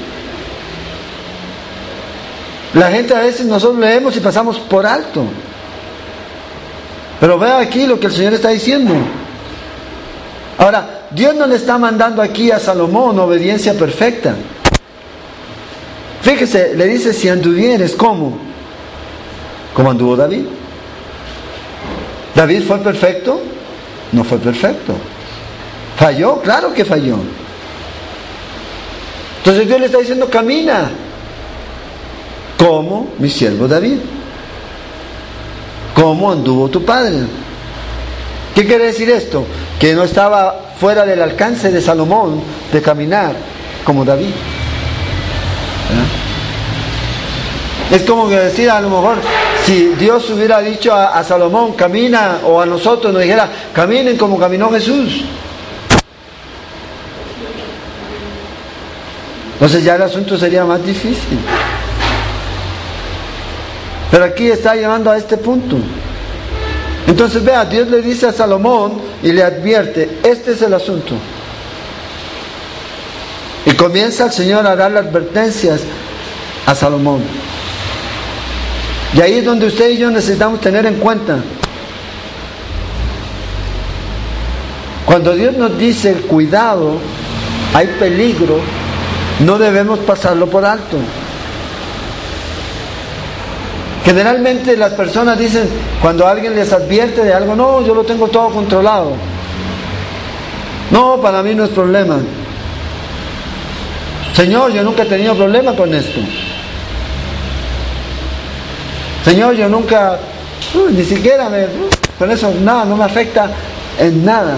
[2.74, 5.24] La gente a veces nosotros leemos y pasamos por alto.
[7.20, 8.92] Pero vea aquí lo que el Señor está diciendo.
[10.58, 14.34] Ahora, Dios no le está mandando aquí a Salomón obediencia perfecta.
[16.20, 18.36] Fíjese, le dice si anduvieres, ¿cómo?
[19.72, 20.44] ¿Cómo anduvo David?
[22.34, 23.40] ¿David fue perfecto?
[24.12, 24.94] No fue perfecto.
[25.96, 26.40] ¿Falló?
[26.40, 27.16] Claro que falló.
[29.38, 30.90] Entonces Dios le está diciendo, camina.
[32.58, 33.98] ¿Cómo mi siervo David?
[35.94, 37.18] ¿Cómo anduvo tu padre?
[38.54, 39.44] ¿Qué quiere decir esto?
[39.78, 42.40] Que no estaba fuera del alcance de Salomón
[42.72, 43.34] de caminar
[43.84, 44.30] como David.
[47.90, 49.18] Es como que decir a lo mejor,
[49.64, 54.70] si Dios hubiera dicho a, Salomón, camina, o a nosotros nos dijera, caminen como caminó
[54.70, 55.24] Jesús.
[59.64, 61.38] Entonces ya el asunto sería más difícil.
[64.10, 65.78] Pero aquí está llevando a este punto.
[67.06, 71.14] Entonces vea, Dios le dice a Salomón y le advierte, este es el asunto.
[73.64, 75.80] Y comienza el Señor a dar advertencias
[76.66, 77.22] a Salomón.
[79.14, 81.38] Y ahí es donde usted y yo necesitamos tener en cuenta.
[85.06, 86.98] Cuando Dios nos dice cuidado,
[87.72, 88.60] hay peligro,
[89.40, 90.98] no debemos pasarlo por alto.
[94.04, 95.68] Generalmente las personas dicen,
[96.02, 99.12] cuando alguien les advierte de algo, no, yo lo tengo todo controlado.
[100.90, 102.18] No, para mí no es problema.
[104.34, 106.20] Señor, yo nunca he tenido problema con esto.
[109.24, 110.18] Señor, yo nunca,
[110.74, 111.66] uh, ni siquiera me,
[112.18, 113.48] con eso nada, no me afecta
[113.98, 114.56] en nada.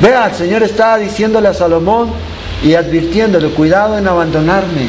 [0.00, 2.10] Vea, el Señor está diciéndole a Salomón
[2.62, 4.86] y advirtiéndole, cuidado en abandonarme.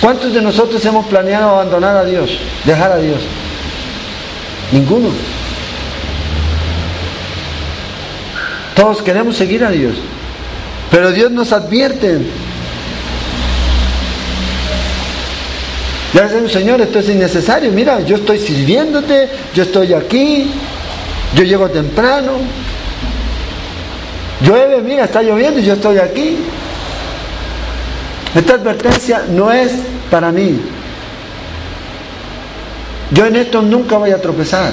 [0.00, 3.20] ¿Cuántos de nosotros hemos planeado abandonar a Dios, dejar a Dios?
[4.70, 5.08] Ninguno.
[8.76, 9.94] Todos queremos seguir a Dios.
[10.90, 12.18] Pero Dios nos advierte.
[16.12, 17.72] Ya un Señor, esto es innecesario.
[17.72, 20.52] Mira, yo estoy sirviéndote, yo estoy aquí,
[21.34, 22.32] yo llego temprano.
[24.40, 26.38] Llueve, mira, está lloviendo y yo estoy aquí.
[28.34, 29.72] Esta advertencia no es
[30.10, 30.60] para mí.
[33.10, 34.72] Yo en esto nunca voy a tropezar.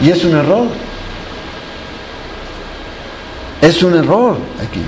[0.00, 0.66] Y es un error.
[3.60, 4.82] Es un error aquí.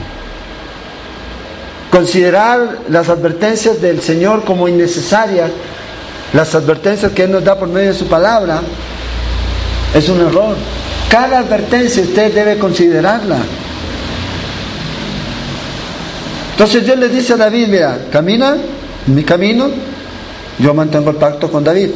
[1.91, 5.51] Considerar las advertencias del Señor como innecesarias,
[6.33, 8.63] las advertencias que Él nos da por medio de su palabra,
[9.95, 10.57] es un error.
[11.15, 13.39] Cada advertencia usted debe considerarla.
[16.51, 18.57] Entonces Dios le dice a David, mira, camina
[19.07, 19.71] en mi camino,
[20.59, 21.91] yo mantengo el pacto con David.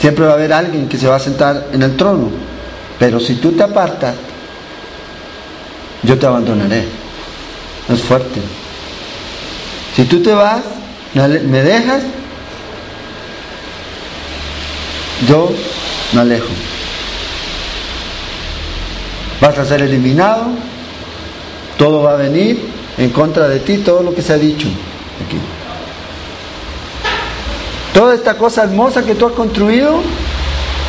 [0.00, 2.28] Siempre va a haber alguien que se va a sentar en el trono.
[2.98, 4.16] Pero si tú te apartas,
[6.02, 6.82] yo te abandonaré.
[7.88, 8.40] Es fuerte.
[9.94, 10.60] Si tú te vas,
[11.14, 12.02] me dejas,
[15.28, 15.52] yo
[16.14, 16.48] me alejo.
[19.44, 20.46] Vas a ser eliminado,
[21.76, 22.66] todo va a venir
[22.96, 24.68] en contra de ti todo lo que se ha dicho
[25.22, 25.36] aquí.
[27.92, 30.00] Toda esta cosa hermosa que tú has construido,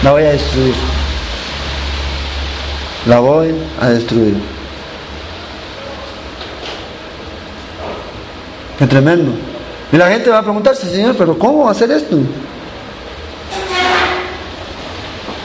[0.03, 0.74] la voy a destruir.
[3.08, 4.38] La voy a destruir.
[8.80, 9.34] Qué tremendo.
[9.91, 12.20] Y la gente va a preguntarse, Señor, pero ¿cómo va a hacer esto?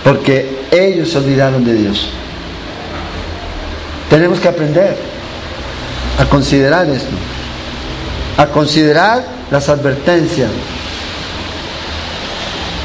[0.04, 2.08] Porque ellos se olvidaron de Dios.
[4.10, 4.96] Tenemos que aprender
[6.18, 7.14] a considerar esto,
[8.36, 10.50] a considerar las advertencias.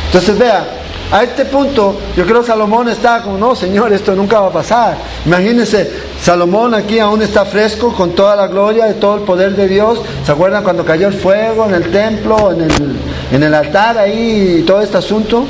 [0.05, 0.65] Entonces vea,
[1.11, 4.51] a este punto yo creo que Salomón está como, no, Señor, esto nunca va a
[4.51, 4.97] pasar.
[5.25, 9.67] Imagínense, Salomón aquí aún está fresco con toda la gloria de todo el poder de
[9.67, 9.99] Dios.
[10.23, 12.95] ¿Se acuerdan cuando cayó el fuego en el templo, en el,
[13.31, 15.45] en el altar ahí, y todo este asunto?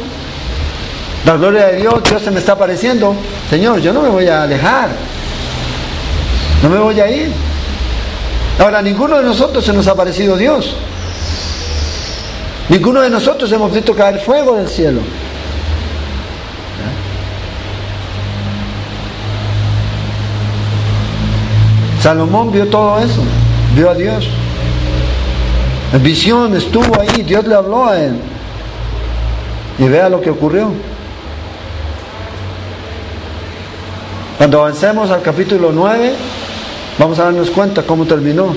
[1.26, 3.15] La gloria de Dios, Dios se me está apareciendo.
[3.49, 4.89] Señor, yo no me voy a alejar.
[6.64, 7.32] No me voy a ir.
[8.60, 10.76] Ahora, ninguno de nosotros se nos ha parecido Dios.
[12.70, 15.01] Ninguno de nosotros hemos visto caer fuego del cielo.
[22.01, 23.24] Salomón vio todo eso,
[23.76, 24.28] vio a Dios.
[25.91, 28.20] En visión estuvo ahí, Dios le habló a él.
[29.80, 30.72] Y vea lo que ocurrió.
[34.38, 36.14] Cuando avancemos al capítulo 9,
[36.97, 38.55] Vamos a darnos cuenta cómo terminó.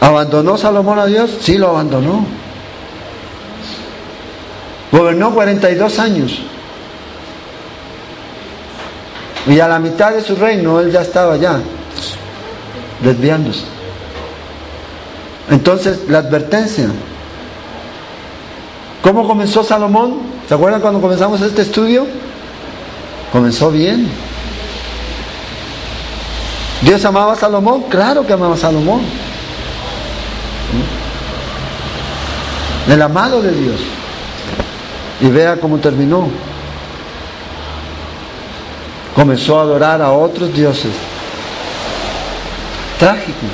[0.00, 1.38] ¿Abandonó Salomón a Dios?
[1.40, 2.24] Sí, lo abandonó.
[4.92, 6.42] Gobernó 42 años.
[9.46, 11.60] Y a la mitad de su reino él ya estaba ya
[13.02, 13.64] desviándose.
[15.50, 16.88] Entonces, la advertencia.
[19.02, 20.18] ¿Cómo comenzó Salomón?
[20.48, 22.06] ¿Se acuerdan cuando comenzamos este estudio?
[23.36, 24.08] Comenzó bien.
[26.80, 27.82] ¿Dios amaba a Salomón?
[27.82, 29.02] Claro que amaba a Salomón.
[32.88, 33.78] El amado de Dios.
[35.20, 36.30] Y vea cómo terminó.
[39.14, 40.92] Comenzó a adorar a otros dioses.
[42.98, 43.46] Trágico.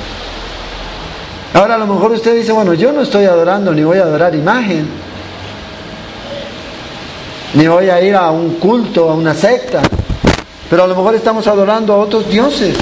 [1.55, 4.33] Ahora a lo mejor usted dice, bueno, yo no estoy adorando ni voy a adorar
[4.33, 4.87] imagen
[7.55, 9.83] ni voy a ir a un culto, a una secta,
[10.71, 12.77] pero a lo mejor estamos adorando a otros dioses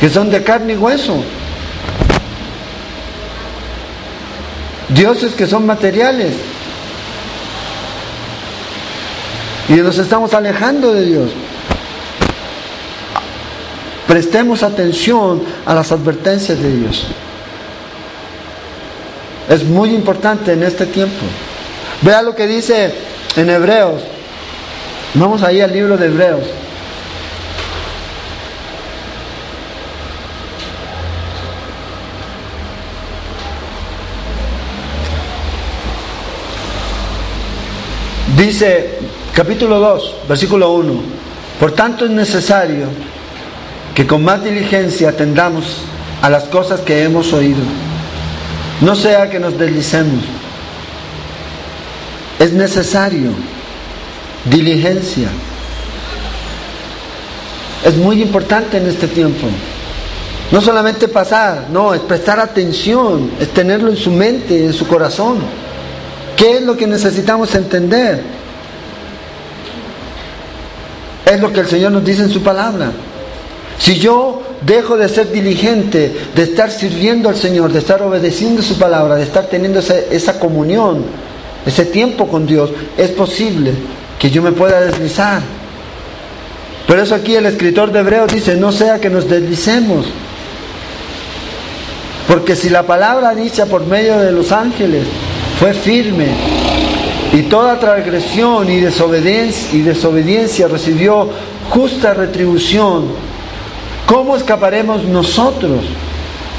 [0.00, 1.16] que son de carne y hueso.
[4.88, 6.34] Dioses que son materiales.
[9.68, 11.30] Y nos estamos alejando de Dios.
[14.06, 17.06] Prestemos atención a las advertencias de Dios.
[19.48, 21.24] Es muy importante en este tiempo.
[22.02, 22.92] Vea lo que dice
[23.36, 24.02] en Hebreos.
[25.14, 26.44] Vamos ahí al libro de Hebreos.
[38.36, 38.98] Dice
[39.32, 40.92] capítulo 2, versículo 1,
[41.58, 42.88] por tanto es necesario
[43.94, 45.78] que con más diligencia atendamos
[46.20, 47.62] a las cosas que hemos oído,
[48.82, 50.35] no sea que nos deslicemos.
[52.38, 53.30] Es necesario
[54.50, 55.28] diligencia.
[57.84, 59.46] Es muy importante en este tiempo.
[60.50, 65.38] No solamente pasar, no, es prestar atención, es tenerlo en su mente, en su corazón.
[66.36, 68.22] ¿Qué es lo que necesitamos entender?
[71.24, 72.92] Es lo que el Señor nos dice en su palabra.
[73.78, 78.78] Si yo dejo de ser diligente, de estar sirviendo al Señor, de estar obedeciendo su
[78.78, 81.04] palabra, de estar teniendo esa, esa comunión,
[81.66, 83.72] ese tiempo con Dios, es posible
[84.18, 85.42] que yo me pueda deslizar.
[86.86, 90.06] Por eso aquí el escritor de Hebreos dice, no sea que nos deslicemos.
[92.28, 95.04] Porque si la palabra dicha por medio de los ángeles
[95.58, 96.28] fue firme
[97.32, 101.28] y toda transgresión y desobediencia, y desobediencia recibió
[101.70, 103.06] justa retribución,
[104.06, 105.84] ¿cómo escaparemos nosotros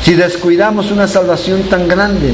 [0.03, 2.33] si descuidamos una salvación tan grande?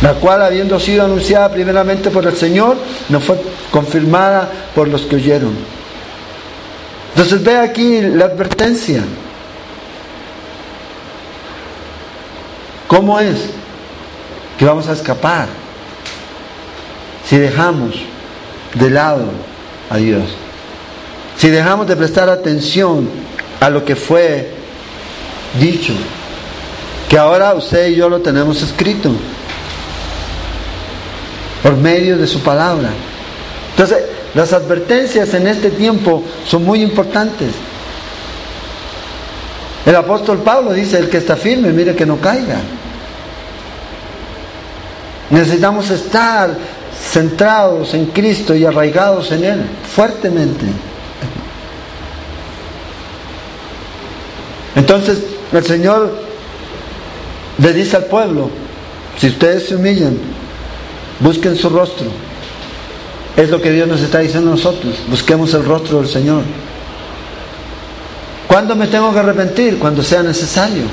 [0.00, 2.76] La cual, habiendo sido anunciada primeramente por el Señor,
[3.08, 3.40] no fue
[3.70, 5.56] confirmada por los que oyeron.
[7.10, 9.02] Entonces ve aquí la advertencia.
[12.86, 13.50] ¿Cómo es
[14.56, 15.48] que vamos a escapar
[17.28, 17.96] si dejamos
[18.74, 19.24] de lado
[19.90, 20.22] a Dios?
[21.36, 23.08] Si dejamos de prestar atención
[23.60, 24.52] a lo que fue
[25.58, 25.92] dicho,
[27.08, 29.10] que ahora usted y yo lo tenemos escrito
[31.62, 32.90] por medio de su palabra.
[33.70, 33.98] Entonces,
[34.34, 37.50] las advertencias en este tiempo son muy importantes.
[39.86, 42.60] El apóstol Pablo dice, el que está firme, mire que no caiga.
[45.30, 46.50] Necesitamos estar
[47.10, 50.66] centrados en Cristo y arraigados en Él fuertemente.
[54.74, 55.18] Entonces
[55.52, 56.12] el Señor
[57.58, 58.50] le dice al pueblo,
[59.18, 60.18] si ustedes se humillan,
[61.20, 62.06] busquen su rostro.
[63.36, 66.42] Es lo que Dios nos está diciendo a nosotros, busquemos el rostro del Señor.
[68.46, 69.78] ¿Cuándo me tengo que arrepentir?
[69.78, 70.84] Cuando sea necesario.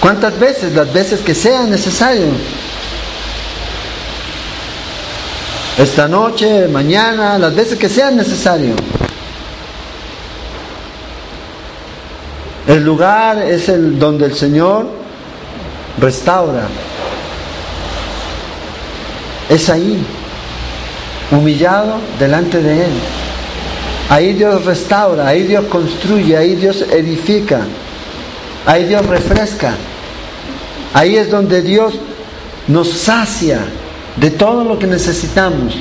[0.00, 0.72] ¿Cuántas veces?
[0.72, 2.28] Las veces que sea necesario.
[5.78, 8.74] esta noche, mañana, las veces que sea necesario.
[12.66, 14.88] El lugar es el donde el Señor
[16.00, 16.68] restaura.
[19.48, 20.02] Es ahí,
[21.30, 22.92] humillado delante de Él.
[24.08, 27.60] Ahí Dios restaura, ahí Dios construye, ahí Dios edifica,
[28.66, 29.74] ahí Dios refresca.
[30.92, 31.94] Ahí es donde Dios
[32.68, 33.58] nos sacia
[34.16, 35.74] de todo lo que necesitamos.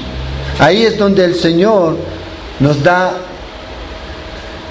[0.59, 1.97] Ahí es donde el Señor
[2.59, 3.13] nos da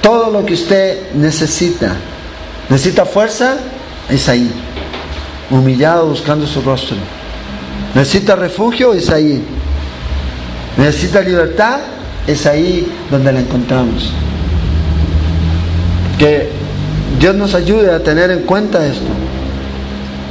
[0.00, 1.94] todo lo que usted necesita.
[2.68, 3.56] ¿Necesita fuerza?
[4.08, 4.50] Es ahí.
[5.50, 6.96] Humillado buscando su rostro.
[7.94, 8.94] ¿Necesita refugio?
[8.94, 9.42] Es ahí.
[10.76, 11.80] ¿Necesita libertad?
[12.26, 14.12] Es ahí donde la encontramos.
[16.18, 16.50] Que
[17.18, 19.08] Dios nos ayude a tener en cuenta esto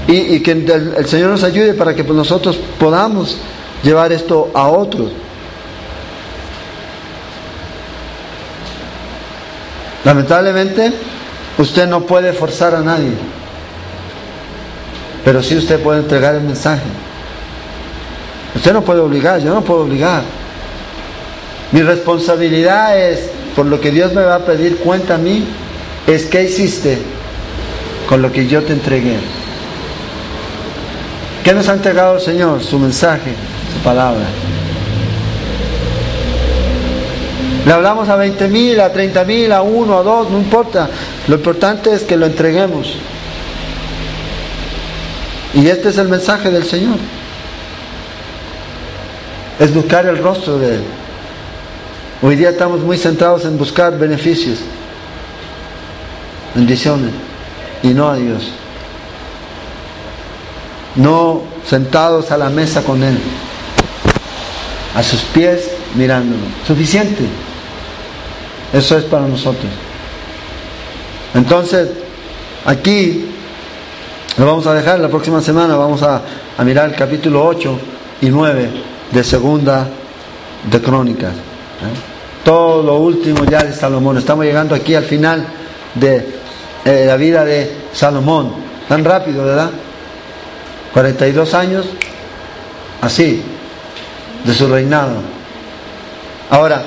[0.07, 3.37] y, que el, Señor nos ayude para que pues, nosotros podamos
[3.83, 5.11] llevar esto a otros.
[10.03, 10.91] Lamentablemente,
[11.57, 13.11] usted no puede forzar a nadie,
[15.23, 16.81] pero sí usted puede entregar el mensaje.
[18.55, 20.23] Usted no puede obligar, yo no puedo obligar.
[21.71, 25.45] Mi responsabilidad es, por lo que Dios me va a pedir cuenta a mí,
[26.07, 26.97] es qué hiciste
[28.09, 29.17] con lo que yo te entregué.
[31.43, 32.61] ¿Qué nos ha entregado el Señor?
[32.61, 33.31] Su mensaje,
[33.73, 34.25] su palabra.
[37.65, 40.89] Le hablamos a 20 mil, a 30 mil, a uno, a dos, no importa.
[41.27, 42.95] Lo importante es que lo entreguemos.
[45.53, 46.97] Y este es el mensaje del Señor.
[49.61, 50.83] Es buscar el rostro de Él.
[52.21, 54.59] Hoy día estamos muy centrados en buscar beneficios,
[56.53, 57.11] bendiciones,
[57.81, 58.51] y no a Dios
[60.95, 63.17] no sentados a la mesa con Él,
[64.95, 66.43] a sus pies mirándolo.
[66.65, 67.25] Suficiente.
[68.73, 69.71] Eso es para nosotros.
[71.33, 71.89] Entonces,
[72.65, 73.25] aquí
[74.37, 76.21] lo vamos a dejar, la próxima semana vamos a,
[76.63, 77.79] mirar el capítulo 8
[78.21, 78.69] y 9
[79.11, 79.87] de Segunda
[80.69, 81.33] de Crónicas.
[81.33, 82.43] ¿eh?
[82.43, 84.17] Todo lo último ya de Salomón.
[84.17, 85.45] Estamos llegando aquí al final
[85.95, 86.27] de
[86.85, 88.53] eh, la vida de Salomón.
[88.87, 89.69] Tan rápido, ¿verdad?
[90.93, 91.85] 42 años
[93.01, 93.41] así,
[94.43, 95.15] de su reinado.
[96.49, 96.83] Ahora,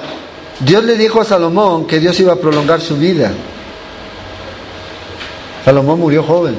[0.61, 3.33] Dios le dijo a Salomón que Dios iba a prolongar su vida.
[5.64, 6.55] Salomón murió joven,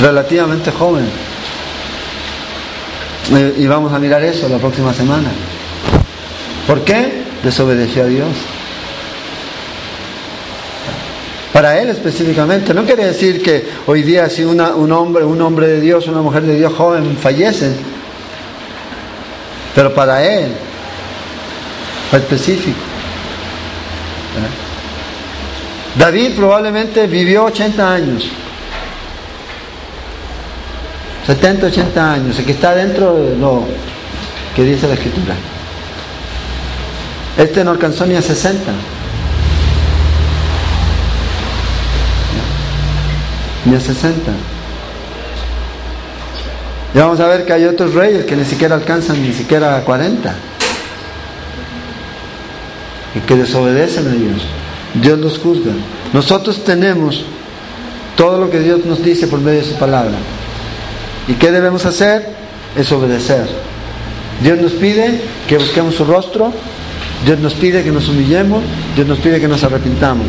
[0.00, 1.29] relativamente joven.
[3.32, 5.28] Eh, y vamos a mirar eso la próxima semana.
[6.66, 7.22] ¿Por qué?
[7.42, 8.28] Desobedeció a Dios.
[11.52, 12.72] Para él específicamente.
[12.72, 14.60] No quiere decir que hoy día si un
[14.92, 17.74] hombre, un hombre de Dios, una mujer de Dios joven fallecen.
[19.74, 20.52] Pero para él
[22.12, 22.78] específico.
[24.36, 25.98] ¿Eh?
[25.98, 28.30] David probablemente vivió 80 años.
[31.26, 32.38] 70, 80 años.
[32.38, 33.64] El que está dentro de lo
[34.54, 35.34] que dice la escritura.
[37.36, 38.72] Este no alcanzó ni a 60.
[43.66, 44.30] Ni a 60.
[46.94, 49.80] Y vamos a ver que hay otros reyes que ni siquiera alcanzan ni siquiera a
[49.82, 50.34] 40.
[53.14, 54.46] Y que desobedecen a Dios.
[54.94, 55.72] Dios los juzga.
[56.12, 57.24] Nosotros tenemos
[58.16, 60.16] todo lo que Dios nos dice por medio de su palabra.
[61.30, 62.26] ¿Y qué debemos hacer?
[62.76, 63.46] Es obedecer.
[64.42, 66.52] Dios nos pide que busquemos su rostro,
[67.24, 68.64] Dios nos pide que nos humillemos,
[68.96, 70.26] Dios nos pide que nos arrepintamos.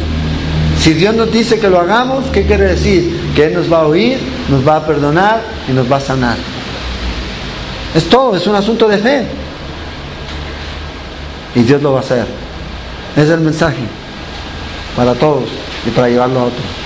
[0.79, 3.19] Si Dios nos dice que lo hagamos, ¿qué quiere decir?
[3.35, 6.37] Que Él nos va a oír, nos va a perdonar y nos va a sanar.
[7.95, 9.25] Es todo, es un asunto de fe.
[11.55, 12.27] Y Dios lo va a hacer.
[13.15, 13.83] Es el mensaje
[14.95, 15.49] para todos
[15.87, 16.80] y para llevarlo a otros.